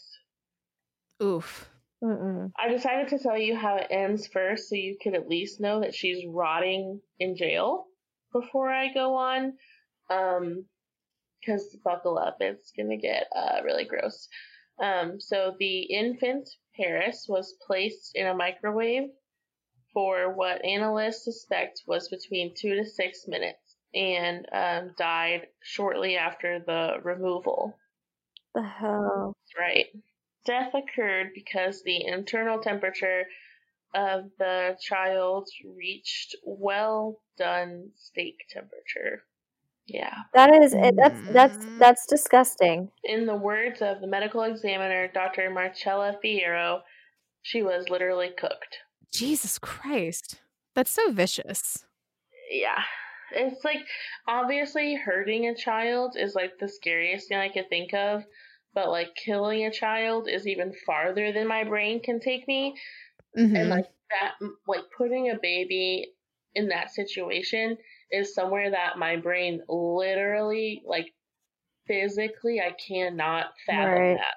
[1.23, 1.69] Oof.
[2.03, 2.51] Mm-mm.
[2.59, 5.79] I decided to tell you how it ends first so you could at least know
[5.81, 7.85] that she's rotting in jail
[8.31, 9.53] before I go on.
[10.09, 10.65] Um,
[11.39, 14.27] because buckle up, it's gonna get uh, really gross.
[14.79, 19.09] Um, so the infant Paris was placed in a microwave
[19.93, 26.59] for what analysts suspect was between two to six minutes and um, died shortly after
[26.59, 27.77] the removal.
[28.55, 29.35] The hell.
[29.57, 29.87] Right.
[30.45, 33.25] death occurred because the internal temperature
[33.93, 39.23] of the child reached well done steak temperature.
[39.87, 40.15] Yeah.
[40.33, 41.79] That is it, that's that's Mm.
[41.79, 42.91] that's disgusting.
[43.03, 45.49] In the words of the medical examiner, Dr.
[45.49, 46.81] Marcella Fierro,
[47.41, 48.77] she was literally cooked.
[49.11, 50.39] Jesus Christ.
[50.75, 51.85] That's so vicious.
[52.49, 52.81] Yeah.
[53.33, 53.79] It's like
[54.27, 58.23] obviously hurting a child is like the scariest thing I could think of,
[58.73, 62.75] but like killing a child is even farther than my brain can take me.
[63.37, 63.59] Mhm.
[63.59, 64.33] And like that,
[64.67, 66.13] like putting a baby
[66.53, 67.77] in that situation
[68.11, 71.13] is somewhere that my brain literally, like
[71.87, 74.17] physically, I cannot fathom Right.
[74.17, 74.35] that.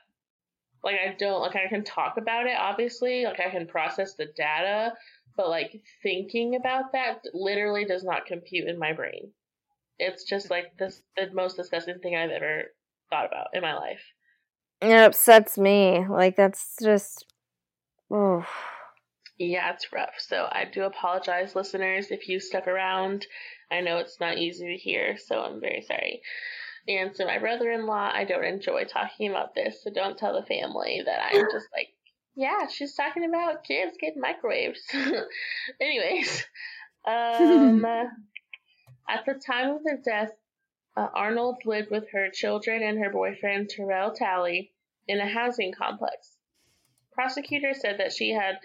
[0.82, 4.26] Like I don't like I can talk about it obviously, like I can process the
[4.36, 4.95] data,
[5.36, 9.32] but like thinking about that literally does not compute in my brain.
[9.99, 12.64] It's just like this the most disgusting thing I've ever
[13.11, 14.03] thought about in my life.
[14.82, 16.07] It upsets me.
[16.07, 17.24] Like that's just
[18.11, 18.47] oh
[19.39, 20.14] Yeah, it's rough.
[20.18, 23.26] So I do apologize, listeners, if you stuck around.
[23.70, 26.22] I know it's not easy to hear, so I'm very sorry.
[26.87, 31.03] And so my brother-in-law, I don't enjoy talking about this, so don't tell the family
[31.05, 31.89] that I'm just like,
[32.37, 34.82] yeah, she's talking about kids getting microwaves.
[35.80, 36.45] Anyways,
[37.07, 37.85] um,
[39.09, 40.32] at the time of the death,
[40.97, 44.72] uh, Arnold lived with her children and her boyfriend Terrell Talley
[45.09, 46.37] in a housing complex.
[47.12, 48.59] Prosecutors said that she had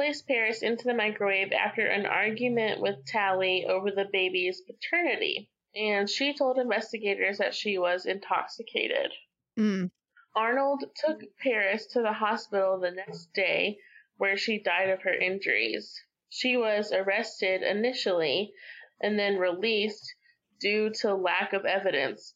[0.00, 6.08] placed Paris into the microwave after an argument with Talley over the baby's paternity, and
[6.08, 9.12] she told investigators that she was intoxicated.
[9.58, 9.90] Mm.
[10.34, 13.76] Arnold took Paris to the hospital the next day,
[14.16, 16.02] where she died of her injuries.
[16.30, 18.54] She was arrested initially
[19.02, 20.14] and then released
[20.62, 22.32] due to lack of evidence.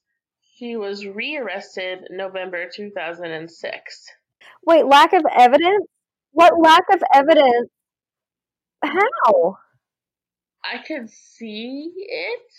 [0.57, 4.07] She was rearrested November 2006.
[4.67, 5.87] wait, lack of evidence?
[6.35, 7.71] What lack of evidence?
[8.83, 9.57] How?
[10.65, 12.53] I could see it,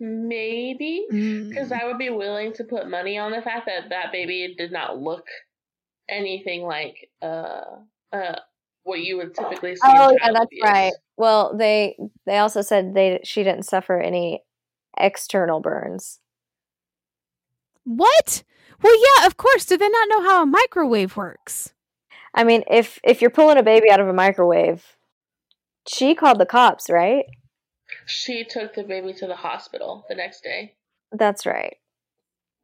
[0.00, 1.06] maybe,
[1.48, 1.80] because Mm.
[1.80, 4.98] I would be willing to put money on the fact that that baby did not
[4.98, 5.26] look
[6.08, 7.64] anything like uh
[8.12, 8.38] uh
[8.82, 9.82] what you would typically see.
[9.84, 10.62] Oh yeah, that's abuse.
[10.62, 10.92] right.
[11.16, 11.96] Well, they
[12.26, 14.42] they also said they she didn't suffer any
[14.98, 16.20] external burns.
[17.84, 18.42] What?
[18.82, 19.64] Well, yeah, of course.
[19.64, 21.72] Do they not know how a microwave works?
[22.34, 24.96] I mean, if if you're pulling a baby out of a microwave,
[25.88, 27.24] she called the cops, right?
[28.06, 30.74] She took the baby to the hospital the next day.
[31.12, 31.76] That's right.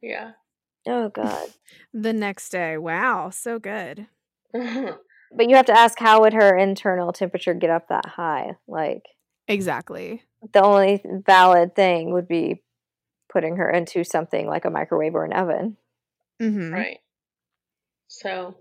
[0.01, 0.31] Yeah.
[0.87, 1.49] Oh god.
[1.93, 2.77] The next day.
[2.77, 4.07] Wow, so good.
[5.33, 8.57] But you have to ask how would her internal temperature get up that high?
[8.67, 9.03] Like
[9.47, 10.23] Exactly.
[10.53, 12.63] the only valid thing would be
[13.31, 15.77] putting her into something like a microwave or an oven.
[16.41, 16.99] hmm Right.
[18.07, 18.55] So,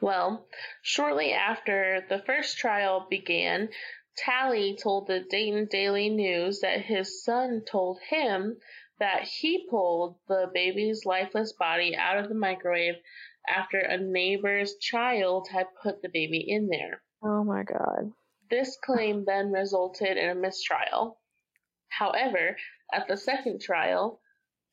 [0.00, 0.46] well,
[0.82, 3.68] shortly after the first trial began,
[4.16, 8.58] Talley told the Dayton Daily News that his son told him
[8.98, 12.96] that he pulled the baby's lifeless body out of the microwave
[13.48, 17.02] after a neighbor's child had put the baby in there.
[17.22, 18.12] Oh my god.
[18.50, 21.18] This claim then resulted in a mistrial.
[21.88, 22.56] However,
[22.92, 24.20] at the second trial,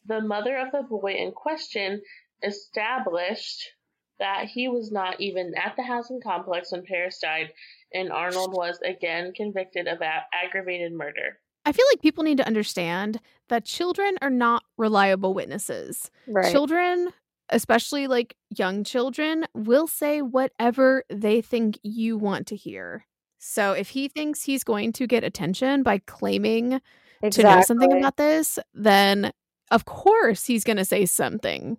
[0.05, 2.01] the mother of the boy in question
[2.43, 3.72] established
[4.20, 7.51] that he was not even at the housing complex when Paris died,
[7.93, 11.39] and Arnold was again convicted of a- aggravated murder.
[11.65, 16.09] I feel like people need to understand that children are not reliable witnesses.
[16.26, 16.51] Right.
[16.51, 17.09] Children,
[17.49, 23.05] especially like young children, will say whatever they think you want to hear.
[23.39, 26.82] So if he thinks he's going to get attention by claiming
[27.30, 29.32] to know something about this, then
[29.70, 31.78] of course he's going to say something.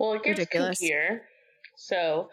[0.00, 0.78] Well, it gets Ridiculous.
[0.80, 1.28] here.
[1.76, 2.30] So,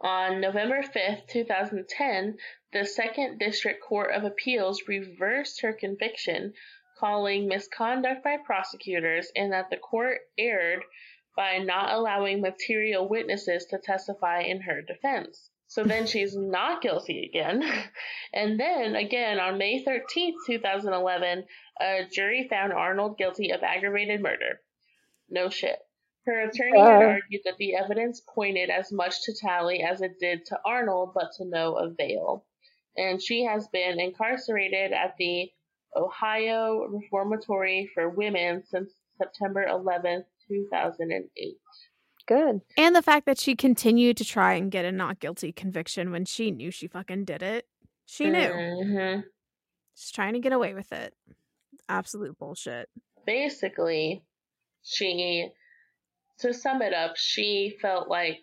[0.00, 2.38] on November 5th, 2010,
[2.72, 6.54] the Second District Court of Appeals reversed her conviction,
[6.96, 10.84] calling misconduct by prosecutors and that the court erred
[11.36, 15.50] by not allowing material witnesses to testify in her defense.
[15.66, 17.64] So then she's not guilty again.
[18.32, 21.44] And then again on May 13th, 2011,
[21.80, 24.60] a jury found Arnold guilty of aggravated murder.
[25.28, 25.80] No shit.
[26.28, 30.44] Her attorney had argued that the evidence pointed as much to Talley as it did
[30.46, 32.44] to Arnold, but to no avail.
[32.98, 35.50] And she has been incarcerated at the
[35.96, 41.56] Ohio Reformatory for Women since September 11th, 2008.
[42.26, 42.60] Good.
[42.76, 46.26] And the fact that she continued to try and get a not guilty conviction when
[46.26, 47.66] she knew she fucking did it.
[48.04, 48.52] She knew.
[48.52, 49.20] hmm
[49.94, 51.14] She's trying to get away with it.
[51.88, 52.90] Absolute bullshit.
[53.24, 54.22] Basically,
[54.82, 55.48] she,
[56.40, 58.40] to sum it up, she felt like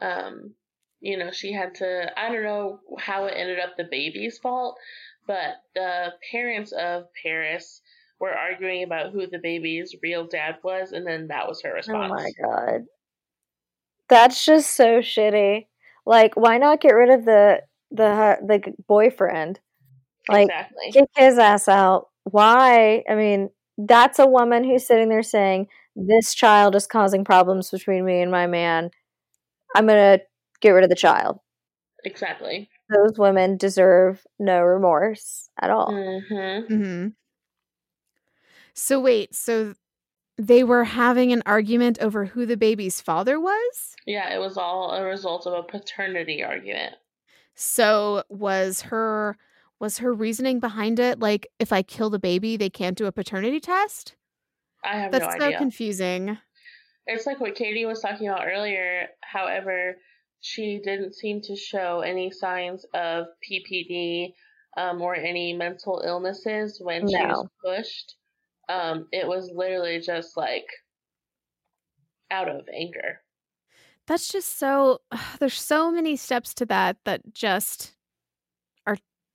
[0.00, 0.54] um,
[1.02, 4.76] you know, she had to, I don't know how it ended up the baby's fault,
[5.26, 7.82] but the parents of Paris
[8.20, 12.12] were arguing about who the baby's real dad was, and then that was her response.
[12.12, 12.82] Oh my god.
[14.08, 15.66] That's just so shitty.
[16.06, 19.58] Like, why not get rid of the the the boyfriend?
[20.28, 20.92] Like, exactly.
[20.92, 22.08] kick his ass out.
[22.24, 23.02] Why?
[23.08, 25.66] I mean, that's a woman who's sitting there saying,
[25.96, 28.90] "This child is causing problems between me and my man.
[29.76, 30.20] I'm gonna
[30.60, 31.40] get rid of the child."
[32.04, 32.68] Exactly.
[32.90, 35.92] Those women deserve no remorse at all.
[35.92, 36.74] Mm-hmm.
[36.74, 37.08] hmm
[38.74, 39.74] So wait, so
[40.38, 43.96] they were having an argument over who the baby's father was?
[44.06, 46.96] Yeah, it was all a result of a paternity argument.
[47.54, 49.36] So was her
[49.80, 53.12] was her reasoning behind it like if I kill the baby, they can't do a
[53.12, 54.14] paternity test?
[54.84, 55.20] I have no idea.
[55.20, 55.58] That's no so idea.
[55.58, 56.38] confusing.
[57.06, 59.08] It's like what Katie was talking about earlier.
[59.22, 59.96] However,
[60.40, 64.34] she didn't seem to show any signs of PPD
[64.76, 68.16] um, or any mental illnesses when she was pushed.
[68.68, 70.66] Um, it was literally just like
[72.30, 73.20] out of anger.
[74.06, 75.00] That's just so
[75.38, 77.94] there's so many steps to that that just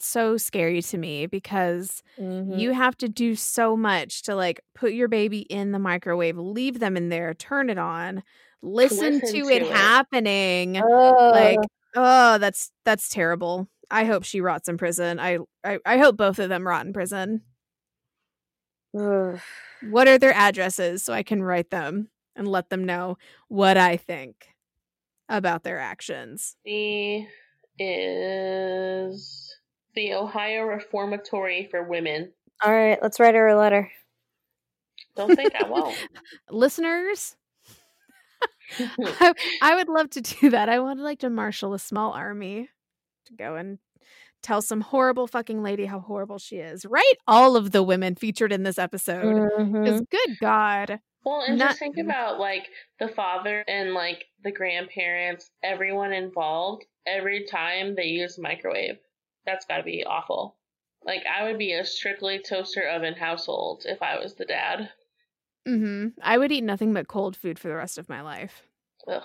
[0.05, 2.63] so scary to me because Mhm.
[2.63, 6.79] you have to do so much to like put your baby in the microwave, leave
[6.79, 8.23] them in there, turn it on,
[8.61, 9.63] listen, Listen to, to it, it.
[9.63, 10.83] happening.
[11.29, 13.67] Like, oh, that's that's terrible.
[13.91, 15.19] I hope she rots in prison.
[15.19, 17.43] I, I I hope both of them rot in prison.
[18.93, 19.39] Ugh.
[19.79, 23.17] What are their addresses so I can write them and let them know
[23.47, 24.47] what I think
[25.29, 26.57] about their actions?
[26.65, 27.27] She
[27.79, 29.46] is
[29.97, 32.31] the Ohio Reformatory for Women.
[32.63, 33.91] All right, let's write her a letter.
[35.15, 35.97] Don't think I won't.
[36.51, 37.35] Listeners,
[38.79, 39.33] I,
[39.63, 40.69] I would love to do that.
[40.69, 42.69] I would like to marshal a small army
[43.25, 43.79] to go and
[44.43, 46.85] tell some horrible fucking lady how horrible she is.
[46.85, 47.13] Right?
[47.27, 49.49] All of the women featured in this episode.
[49.57, 50.05] Mhm.
[50.11, 50.99] Good God.
[51.25, 52.67] Well, and Not- just think about like
[52.99, 58.99] the father and like the grandparents, everyone involved, every time they use microwave.
[59.47, 60.55] That's got to be awful.
[61.03, 64.89] Like I would be a strictly toaster oven household if I was the dad.
[65.65, 68.61] hmm I would eat nothing but cold food for the rest of my life.
[69.07, 69.23] Ugh.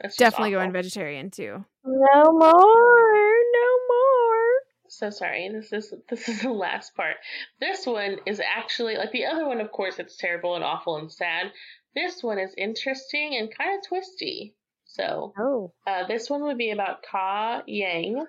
[0.00, 1.64] That's just Definitely going vegetarian too.
[1.84, 3.32] No more.
[3.52, 4.48] No more.
[4.88, 5.48] So sorry.
[5.52, 7.16] This is this is the last part.
[7.60, 9.60] This one is actually like the other one.
[9.60, 11.52] Of course, it's terrible and awful and sad.
[11.94, 14.54] This one is interesting and kind of twisty.
[14.86, 15.72] So Oh.
[15.86, 18.26] Uh, this one would be about Ka Yang.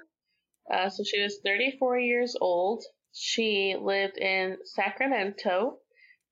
[0.71, 2.83] Uh, so she was 34 years old.
[3.13, 5.77] She lived in Sacramento.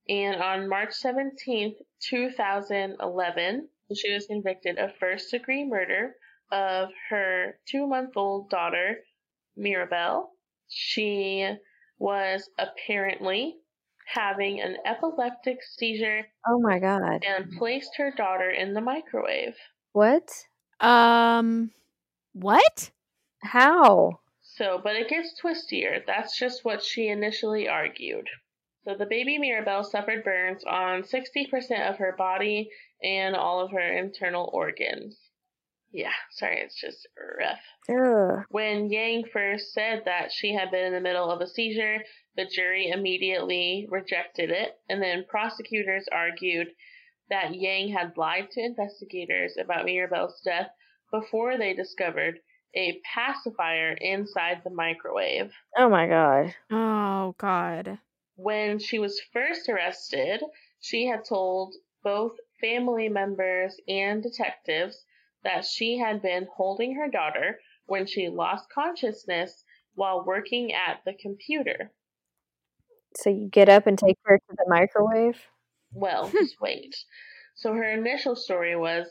[0.10, 1.76] And on March 17,
[2.10, 6.16] 2011, she was convicted of first degree murder
[6.52, 8.98] of her two month old daughter,
[9.56, 10.32] Mirabelle.
[10.68, 11.48] She
[12.00, 13.58] was apparently
[14.08, 17.24] having an epileptic seizure Oh my god.
[17.26, 19.56] and placed her daughter in the microwave.
[19.94, 20.30] What?
[20.80, 21.72] Um,
[22.34, 22.92] what?
[23.44, 24.20] How?
[24.42, 26.06] So, but it gets twistier.
[26.06, 28.30] That's just what she initially argued.
[28.84, 32.70] So, the baby Mirabelle suffered burns on 60% of her body
[33.02, 35.20] and all of her internal organs.
[35.94, 37.60] Yeah, sorry, it's just rough.
[37.90, 38.46] Ugh.
[38.50, 42.04] When Yang first said that she had been in the middle of a seizure,
[42.36, 46.68] the jury immediately rejected it, and then prosecutors argued
[47.30, 50.72] that Yang had lied to investigators about Mirabelle's death
[51.12, 52.40] before they discovered
[52.76, 55.52] a pacifier inside the microwave.
[55.78, 56.56] Oh my god.
[56.70, 58.00] Oh God.
[58.36, 60.42] When she was first arrested,
[60.80, 65.06] she had told both family members and detectives
[65.44, 69.64] that she had been holding her daughter when she lost consciousness
[69.96, 71.92] while working at the computer.
[73.18, 75.38] So you get up and take her to the microwave?
[75.94, 76.96] Well, just wait.
[77.56, 79.08] So her initial story was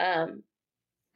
[0.00, 0.42] um,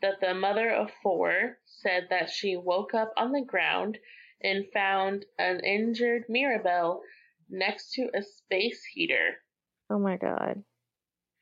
[0.03, 3.99] that the mother of four said that she woke up on the ground
[4.43, 7.03] and found an injured Mirabelle
[7.49, 9.43] next to a space heater,
[9.91, 10.65] Oh my god.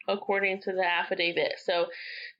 [0.08, 1.58] according to the affidavit.
[1.58, 1.86] So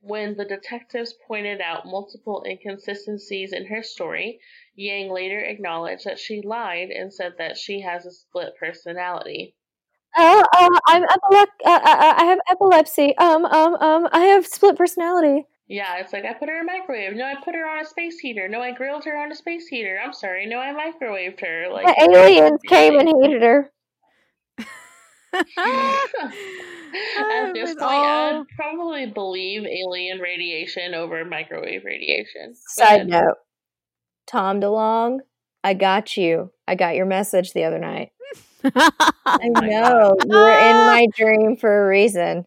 [0.01, 4.41] when the detectives pointed out multiple inconsistencies in her story,
[4.75, 9.57] Yang later acknowledged that she lied and said that she has a split personality.
[10.17, 13.17] Oh, uh, I'm epilep- uh, uh, I have epilepsy.
[13.19, 15.47] Um, um, um, I have split personality.
[15.69, 17.15] Yeah, it's like I put her in a microwave.
[17.15, 18.49] No, I put her on a space heater.
[18.49, 19.99] No, I grilled her on a space heater.
[20.03, 20.47] I'm sorry.
[20.47, 21.67] No, I microwaved her.
[21.71, 23.71] Like The aliens came and heated her.
[25.59, 32.55] At this point, I all- would probably believe alien radiation over microwave radiation.
[32.55, 33.37] Side note
[34.27, 35.19] Tom DeLonge,
[35.63, 36.51] I got you.
[36.67, 38.11] I got your message the other night.
[39.31, 40.17] Oh I my know.
[40.25, 42.45] You were in my dream for a reason.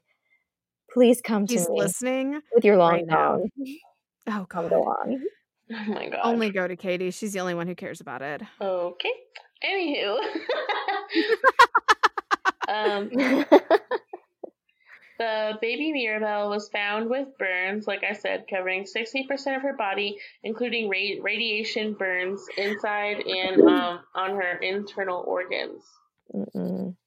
[0.93, 2.41] Please come to me listening.
[2.53, 3.41] with your long right now.
[4.27, 4.71] Oh Tom god.
[4.71, 5.19] DeLonge.
[5.73, 6.19] Oh my god.
[6.25, 7.11] Only go to Katie.
[7.11, 8.41] She's the only one who cares about it.
[8.59, 9.13] Okay.
[9.65, 10.17] Anywho.
[12.67, 13.09] um,
[15.17, 20.17] the baby Mirabelle was found with burns, like I said, covering 60% of her body,
[20.43, 25.85] including ra- radiation burns inside and um, on her internal organs.
[26.33, 26.97] Mm-mm.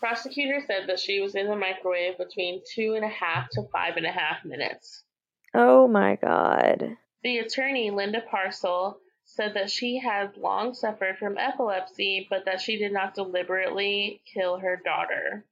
[0.00, 3.98] Prosecutors said that she was in the microwave between two and a half to five
[3.98, 5.04] and a half minutes.
[5.52, 6.96] oh my god.
[7.22, 12.78] The attorney, Linda Parcel, said that she had long suffered from epilepsy, but that she
[12.78, 15.44] did not deliberately kill her daughter.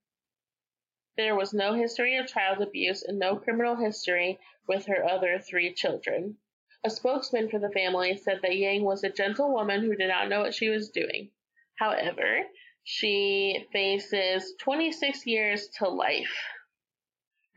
[1.18, 5.74] There was no history of child abuse and no criminal history with her other three
[5.74, 6.38] children.
[6.84, 10.28] A spokesman for the family said that Yang was a gentle woman who did not
[10.28, 11.32] know what she was doing.
[11.78, 12.46] However,
[12.90, 16.34] she faces 26 years to life.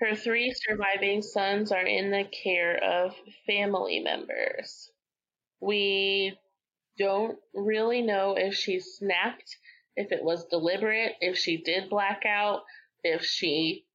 [0.02, 3.16] Her three surviving sons are in the care of
[3.48, 4.92] family members.
[5.62, 6.38] We
[6.98, 9.58] don't really know if she snapped,
[9.96, 12.66] if it was deliberate, if she did black out,
[13.04, 13.88] if she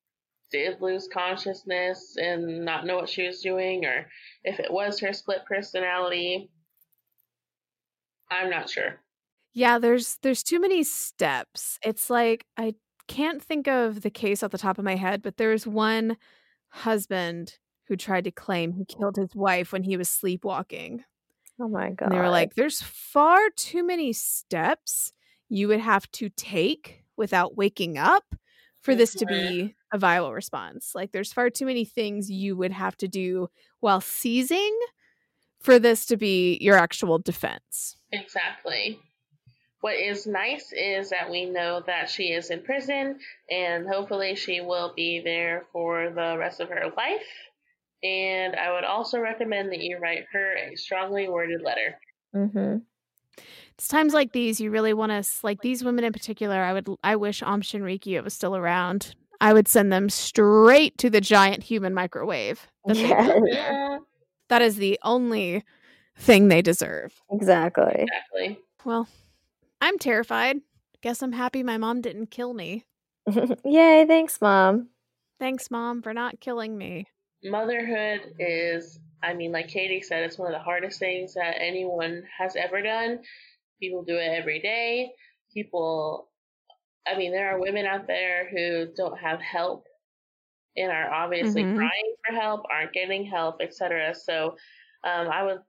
[0.50, 4.10] did lose consciousness and not know what she was doing, or
[4.44, 6.50] if it was her split personality.
[8.30, 9.00] I'm not sure.
[9.56, 11.78] Yeah, there's there's too many steps.
[11.82, 12.74] It's like I
[13.08, 16.18] can't think of the case off the top of my head, but there's one
[16.68, 17.54] husband
[17.88, 21.04] who tried to claim he killed his wife when he was sleepwalking.
[21.58, 22.06] Oh my god.
[22.06, 25.10] And they were like, there's far too many steps
[25.48, 28.34] you would have to take without waking up
[28.82, 30.92] for this to be a viable response.
[30.94, 33.48] Like, there's far too many things you would have to do
[33.80, 34.78] while seizing
[35.62, 37.96] for this to be your actual defense.
[38.12, 39.00] Exactly.
[39.86, 44.60] What is nice is that we know that she is in prison and hopefully she
[44.60, 47.28] will be there for the rest of her life.
[48.02, 52.00] And I would also recommend that you write her a strongly worded letter.
[52.34, 52.78] mm-hmm.
[53.74, 56.56] It's times like these you really want to like these women in particular.
[56.60, 59.14] I would I wish Aum Shinrikyo was still around.
[59.40, 62.66] I would send them straight to the giant human microwave.
[62.88, 63.40] Yes.
[63.46, 63.98] Yeah,
[64.48, 65.62] That is the only
[66.18, 67.22] thing they deserve.
[67.30, 68.04] Exactly.
[68.08, 68.58] exactly.
[68.84, 69.06] Well,
[69.80, 70.58] I'm terrified.
[71.02, 72.84] Guess I'm happy my mom didn't kill me.
[73.64, 74.88] Yay, thanks, Mom.
[75.38, 77.06] Thanks, mom, for not killing me.
[77.44, 82.22] Motherhood is, I mean, like Katie said, it's one of the hardest things that anyone
[82.38, 83.20] has ever done.
[83.80, 85.12] People do it every day.
[85.52, 86.30] People,
[87.06, 89.86] I mean, there are women out there who don't have help
[90.76, 91.76] and are obviously Mhm.
[91.76, 94.14] crying for help, aren't getting help, etc.
[94.14, 94.56] So,
[95.04, 95.60] um, I would,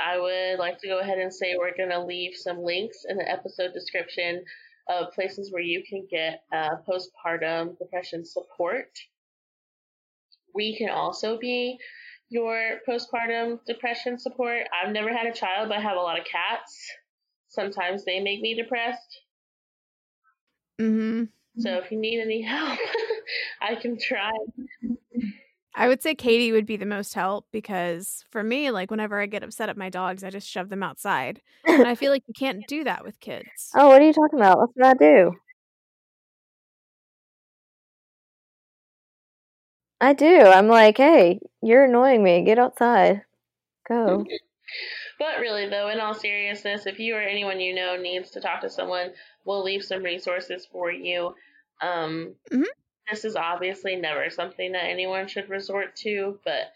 [0.00, 3.16] I would like to go ahead and say we're going to leave some links in
[3.16, 4.44] the episode description
[4.88, 8.90] of places where you can get uh, postpartum depression support.
[10.54, 11.78] We can also be
[12.30, 14.62] your postpartum depression support.
[14.72, 16.78] I've never had a child, but I have a lot of cats.
[17.48, 19.20] Sometimes they make me depressed.
[20.80, 21.24] Mm-hmm.
[21.60, 22.78] So if you need any help,
[23.60, 24.30] I can try.
[25.78, 29.26] I would say Katie would be the most help because for me, like whenever I
[29.26, 31.40] get upset at my dogs, I just shove them outside.
[31.66, 33.70] And I feel like you can't do that with kids.
[33.76, 34.58] Oh, what are you talking about?
[34.58, 35.32] That's what I do.
[40.00, 40.40] I do.
[40.40, 42.42] I'm like, hey, you're annoying me.
[42.42, 43.22] Get outside.
[43.88, 44.24] Go.
[45.18, 48.60] But really, though, in all seriousness, if you or anyone you know needs to talk
[48.60, 49.10] to someone,
[49.44, 51.34] we'll leave some resources for you.
[51.80, 52.64] Um, Mhm.
[53.10, 56.72] This is obviously never something that anyone should resort to, but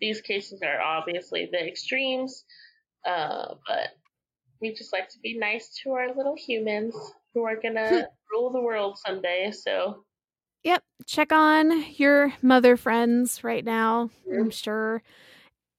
[0.00, 2.44] these cases are obviously the extremes.
[3.04, 3.88] Uh, but
[4.60, 6.94] we just like to be nice to our little humans
[7.32, 9.52] who are gonna rule the world someday.
[9.52, 10.04] So
[10.64, 10.82] Yep.
[11.06, 14.10] Check on your mother friends right now.
[14.30, 15.02] I'm sure,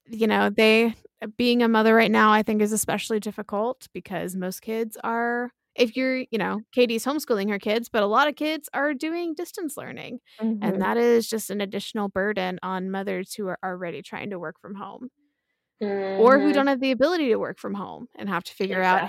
[0.10, 0.95] you know, they,
[1.38, 5.96] being a mother right now, I think is especially difficult because most kids are, if
[5.98, 9.78] you're, you know, Katie's homeschooling her kids, but a lot of kids are doing distance
[9.78, 10.20] learning.
[10.42, 10.60] Mhm.
[10.62, 14.60] And that is just an additional burden on mothers who are already trying to work
[14.62, 15.10] from home
[16.18, 16.54] or who Mhm.
[16.54, 19.04] don't have the ability to work from home and have to figure out.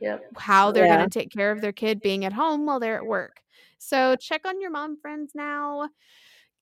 [0.00, 0.32] Yep.
[0.38, 0.96] how they're Yeah.
[0.96, 3.42] going to take care of their kid being at home while they're at work.
[3.78, 5.88] So check on your mom friends now.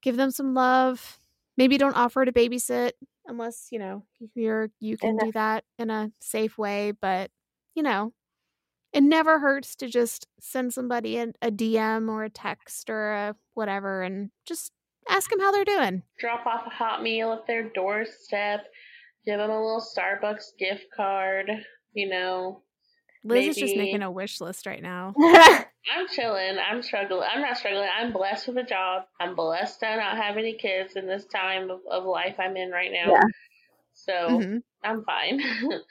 [0.03, 1.19] Give them some love.
[1.57, 2.93] Maybe don't offer to babysit
[3.27, 7.31] unless, you know, you're you can do that in a safe way, but
[7.75, 8.13] you know,
[8.95, 13.37] it never hurts to just send somebody a, a DM or a text or a
[13.55, 14.73] whatever and just
[15.09, 16.03] ask them how they're doing.
[16.21, 18.67] Drop off a hot meal at their doorstep.
[19.27, 21.51] Give them a little Starbucks gift card.
[21.93, 22.63] You know,
[23.25, 25.13] Liz is just making a wish list right now.
[25.19, 26.57] I'm chilling.
[26.59, 27.29] I'm struggling.
[27.31, 27.89] I'm not struggling.
[27.99, 29.05] I'm blessed with a job.
[29.21, 32.71] I'm blessed to not have any kids in this time of, of life I'm in
[32.71, 33.13] right now.
[33.13, 33.25] Yeah.
[33.93, 34.63] So Mhm.
[34.85, 35.41] I'm fine.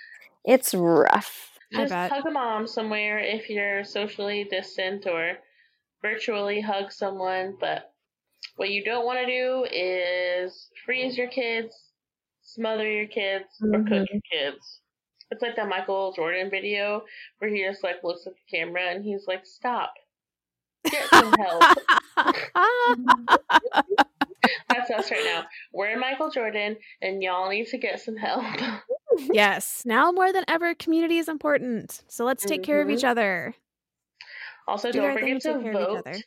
[0.45, 1.52] it's rough.
[1.73, 5.37] Just hug a mom somewhere if you're socially distant or
[6.01, 7.55] virtually hug someone.
[7.59, 7.91] But
[8.55, 11.75] what you don't want to do is freeze your kids,
[12.41, 14.05] smother your kids, or cook mm-hmm.
[14.11, 14.81] your kids.
[15.31, 17.03] It's like that Michael Jordan video
[17.39, 19.93] where he just like looks at the camera and he's like, "Stop,
[20.85, 21.63] get some help."
[24.69, 25.45] That's us right now.
[25.71, 28.43] We're Michael Jordan, and y'all need to get some help.
[29.31, 32.03] yes, now more than ever, community is important.
[32.07, 33.53] So let's take care of each other.
[34.67, 35.97] Also, Do don't forget to to take care of each vote.
[36.07, 36.17] other.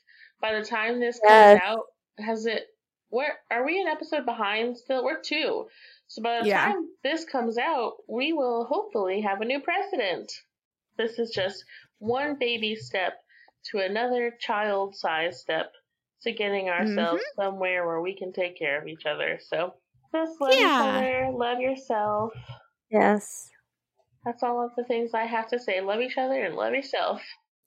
[0.40, 1.58] By the time this Yes.
[1.60, 1.84] comes out,
[2.24, 2.66] has it?
[3.08, 5.04] Where are we an episode behind still?
[5.04, 5.68] We're two.
[6.08, 6.64] So by the Yeah.
[6.66, 10.30] time this comes out, we will hopefully have a new president.
[10.98, 11.64] This is just
[11.98, 13.14] one baby step
[13.70, 15.72] to another child-sized step
[16.22, 17.42] to getting ourselves Mm-hmm.
[17.42, 19.38] somewhere where we can take care of each other.
[19.40, 19.74] So
[20.12, 20.58] just love Yeah.
[20.58, 22.32] each other, love yourself.
[22.90, 23.50] Yes.
[24.24, 25.80] That's all of the things I have to say.
[25.80, 27.22] Love each other and love yourself.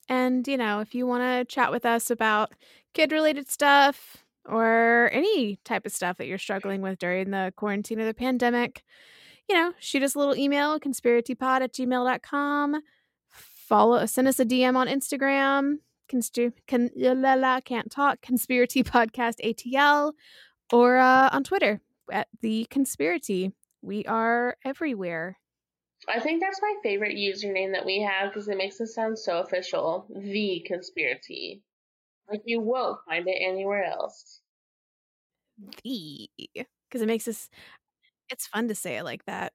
[0.08, 2.52] And, you know, if you want to chat with us about
[2.92, 8.00] kid related stuff or any type of stuff that you're struggling with during the quarantine
[8.00, 8.82] or the pandemic,
[9.48, 12.82] you know, shoot us a little email, conspiracypod at gmail.com.
[13.30, 15.76] Follow, send us a DM on Instagram,
[16.12, 20.12] constu- can, la, la, can't talk, conspiracy podcast ATL,
[20.72, 21.80] or uh, on Twitter
[22.12, 23.52] at the conspiracy.
[23.82, 25.38] We are everywhere.
[26.08, 29.40] I think that's my favorite username that we have because it makes us sound so
[29.40, 30.06] official.
[30.14, 31.62] The conspiracy.
[32.30, 34.40] Like you won't find it anywhere else.
[35.84, 37.50] The, because it makes us,
[38.30, 39.52] it's fun to say it like that.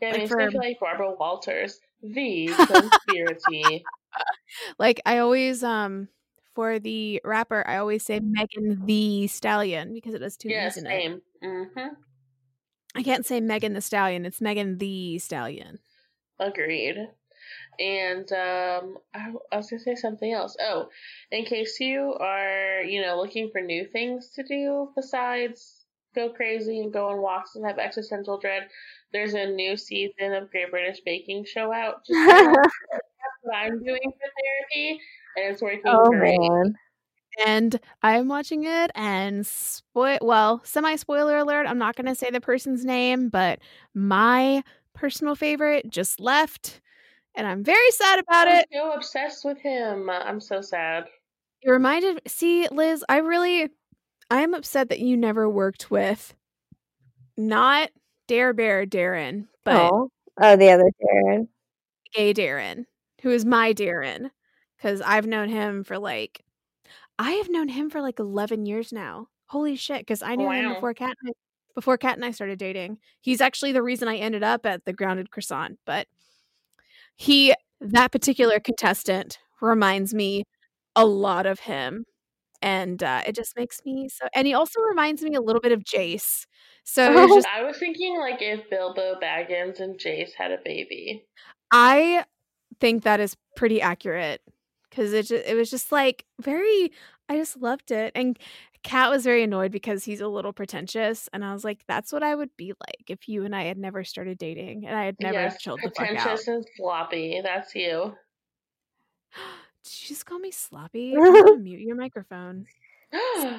[0.00, 1.80] Yeah, I mean, for- especially like Barbara Walters.
[2.02, 3.84] The conspiracy.
[4.78, 6.08] like I always um
[6.54, 10.76] for the rapper I always say Megan Thee Stallion because it has two yeah, E's
[10.76, 10.88] in it.
[10.88, 11.22] same.
[11.42, 11.94] Mm-hmm.
[12.94, 14.26] I can't say Megan the Stallion.
[14.26, 15.78] It's Megan the Stallion.
[16.38, 17.08] Agreed.
[17.80, 20.56] And um, I, I was gonna say something else.
[20.60, 20.88] Oh,
[21.30, 25.84] in case you are, you know, looking for new things to do besides
[26.14, 28.68] go crazy and go on walks and have existential dread,
[29.12, 32.04] there's a new season of Great British Baking Show out.
[32.06, 34.28] Just that's what I'm doing for
[34.76, 35.00] therapy,
[35.36, 36.38] and it's working oh great.
[36.38, 36.74] man.
[37.44, 42.40] And I'm watching it and spoil well, semi spoiler alert, I'm not gonna say the
[42.40, 43.58] person's name, but
[43.94, 44.62] my
[44.94, 46.80] personal favorite just left.
[47.34, 48.50] And I'm very sad about it.
[48.50, 48.68] I'm it.
[48.72, 50.10] so obsessed with him.
[50.10, 51.06] I'm so sad.
[51.62, 53.70] It reminded see, Liz, I really
[54.30, 56.34] I'm upset that you never worked with
[57.36, 57.90] not
[58.28, 60.10] Dare Bear Darren, but oh.
[60.40, 61.48] oh, the other Darren.
[62.14, 62.84] gay Darren,
[63.22, 63.76] who is my mm.
[63.76, 64.30] Darren,
[64.76, 66.42] because I've known him for like,
[67.18, 69.28] I have known him for like eleven years now.
[69.46, 70.00] Holy shit!
[70.00, 71.32] Because I knew him before Kat, and I,
[71.74, 72.98] before Kat and I started dating.
[73.20, 75.78] He's actually the reason I ended up at the Grounded Croissant.
[75.84, 76.06] But
[77.16, 80.44] he, that particular contestant, reminds me
[80.96, 82.04] a lot of him,
[82.60, 84.26] and uh, it just makes me so.
[84.34, 86.46] And he also reminds me a little bit of Jace.
[86.84, 91.24] So it's just I was thinking like if Bilbo Baggins and Jace had a baby.
[91.70, 92.24] I
[92.80, 94.40] think that is pretty accurate
[94.92, 96.92] because it just, it was just like very.
[97.28, 98.38] I just loved it, and
[98.82, 102.22] Kat was very annoyed because he's a little pretentious, and I was like, "That's what
[102.22, 105.16] I would be like if you and I had never started dating, and I had
[105.20, 107.40] never yes, chilled the fuck out." pretentious and sloppy.
[107.42, 108.14] That's you.
[109.84, 111.14] Did you just call me sloppy?
[111.16, 112.66] Mute your microphone.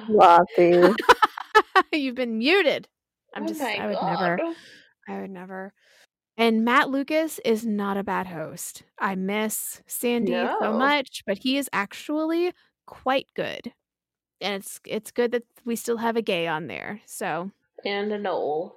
[0.06, 0.94] Sloppy.
[1.92, 2.86] You've been muted.
[3.34, 3.60] I'm Oh just.
[3.60, 4.38] I would never.
[5.08, 5.72] I would never.
[6.36, 8.82] And Matt Lucas is not a bad host.
[8.98, 12.52] I miss Sandi so much, but he is actually
[12.86, 13.72] quite good.
[14.40, 17.00] And it's it's good that we still have a gay on there.
[17.06, 17.52] So
[17.84, 18.74] And a Noel.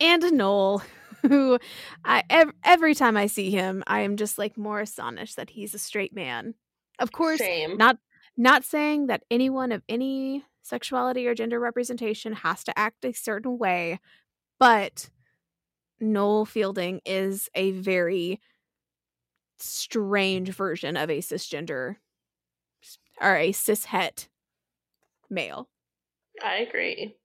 [0.00, 0.82] and a Noel,
[1.22, 1.58] who
[2.04, 5.74] I ev- every time I see him, I am just like more astonished that he's
[5.74, 6.54] a straight man.
[6.98, 7.76] Of course, Same.
[7.76, 7.98] not
[8.38, 13.58] not saying that anyone of any sexuality or gender representation has to act a certain
[13.58, 14.00] way,
[14.58, 15.10] but
[16.00, 18.40] Noel Fielding is a very
[19.58, 21.96] strange version of a cisgender
[23.20, 24.28] or a cishet
[25.30, 25.68] male.
[26.44, 27.16] I agree.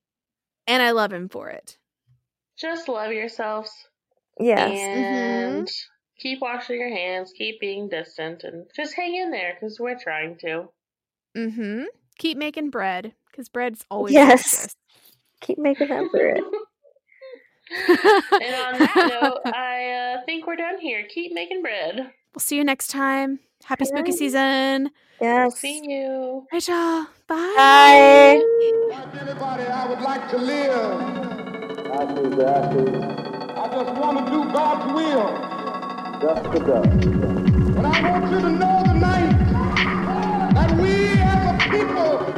[0.68, 1.78] And I love him for it.
[2.58, 3.72] Just love yourselves
[4.40, 4.80] yes.
[4.96, 5.68] and
[6.20, 10.38] keep washing your hands, keep being distant, and just hang in there because we're trying
[10.40, 10.70] to.
[11.36, 11.84] Mm-hmm.
[12.18, 14.52] Keep making bread because bread's always Yes.
[14.52, 14.76] delicious.
[15.42, 16.42] Keep making that bread.
[17.72, 21.06] and on that note, I uh, think we're done here.
[21.10, 22.12] Keep making bread.
[22.34, 23.40] We'll see you next time.
[23.64, 24.92] Happy spooky season.
[25.22, 25.60] Yes.
[25.60, 26.48] See you.
[26.52, 27.54] Rachel, bye.
[27.56, 28.42] Bye.
[29.22, 30.72] Anybody, I would like to live.
[31.92, 32.72] I see that.
[33.58, 35.52] I just want to do God's will.
[36.22, 37.72] Just to do.
[37.74, 42.31] But I want you to know tonight that we as a people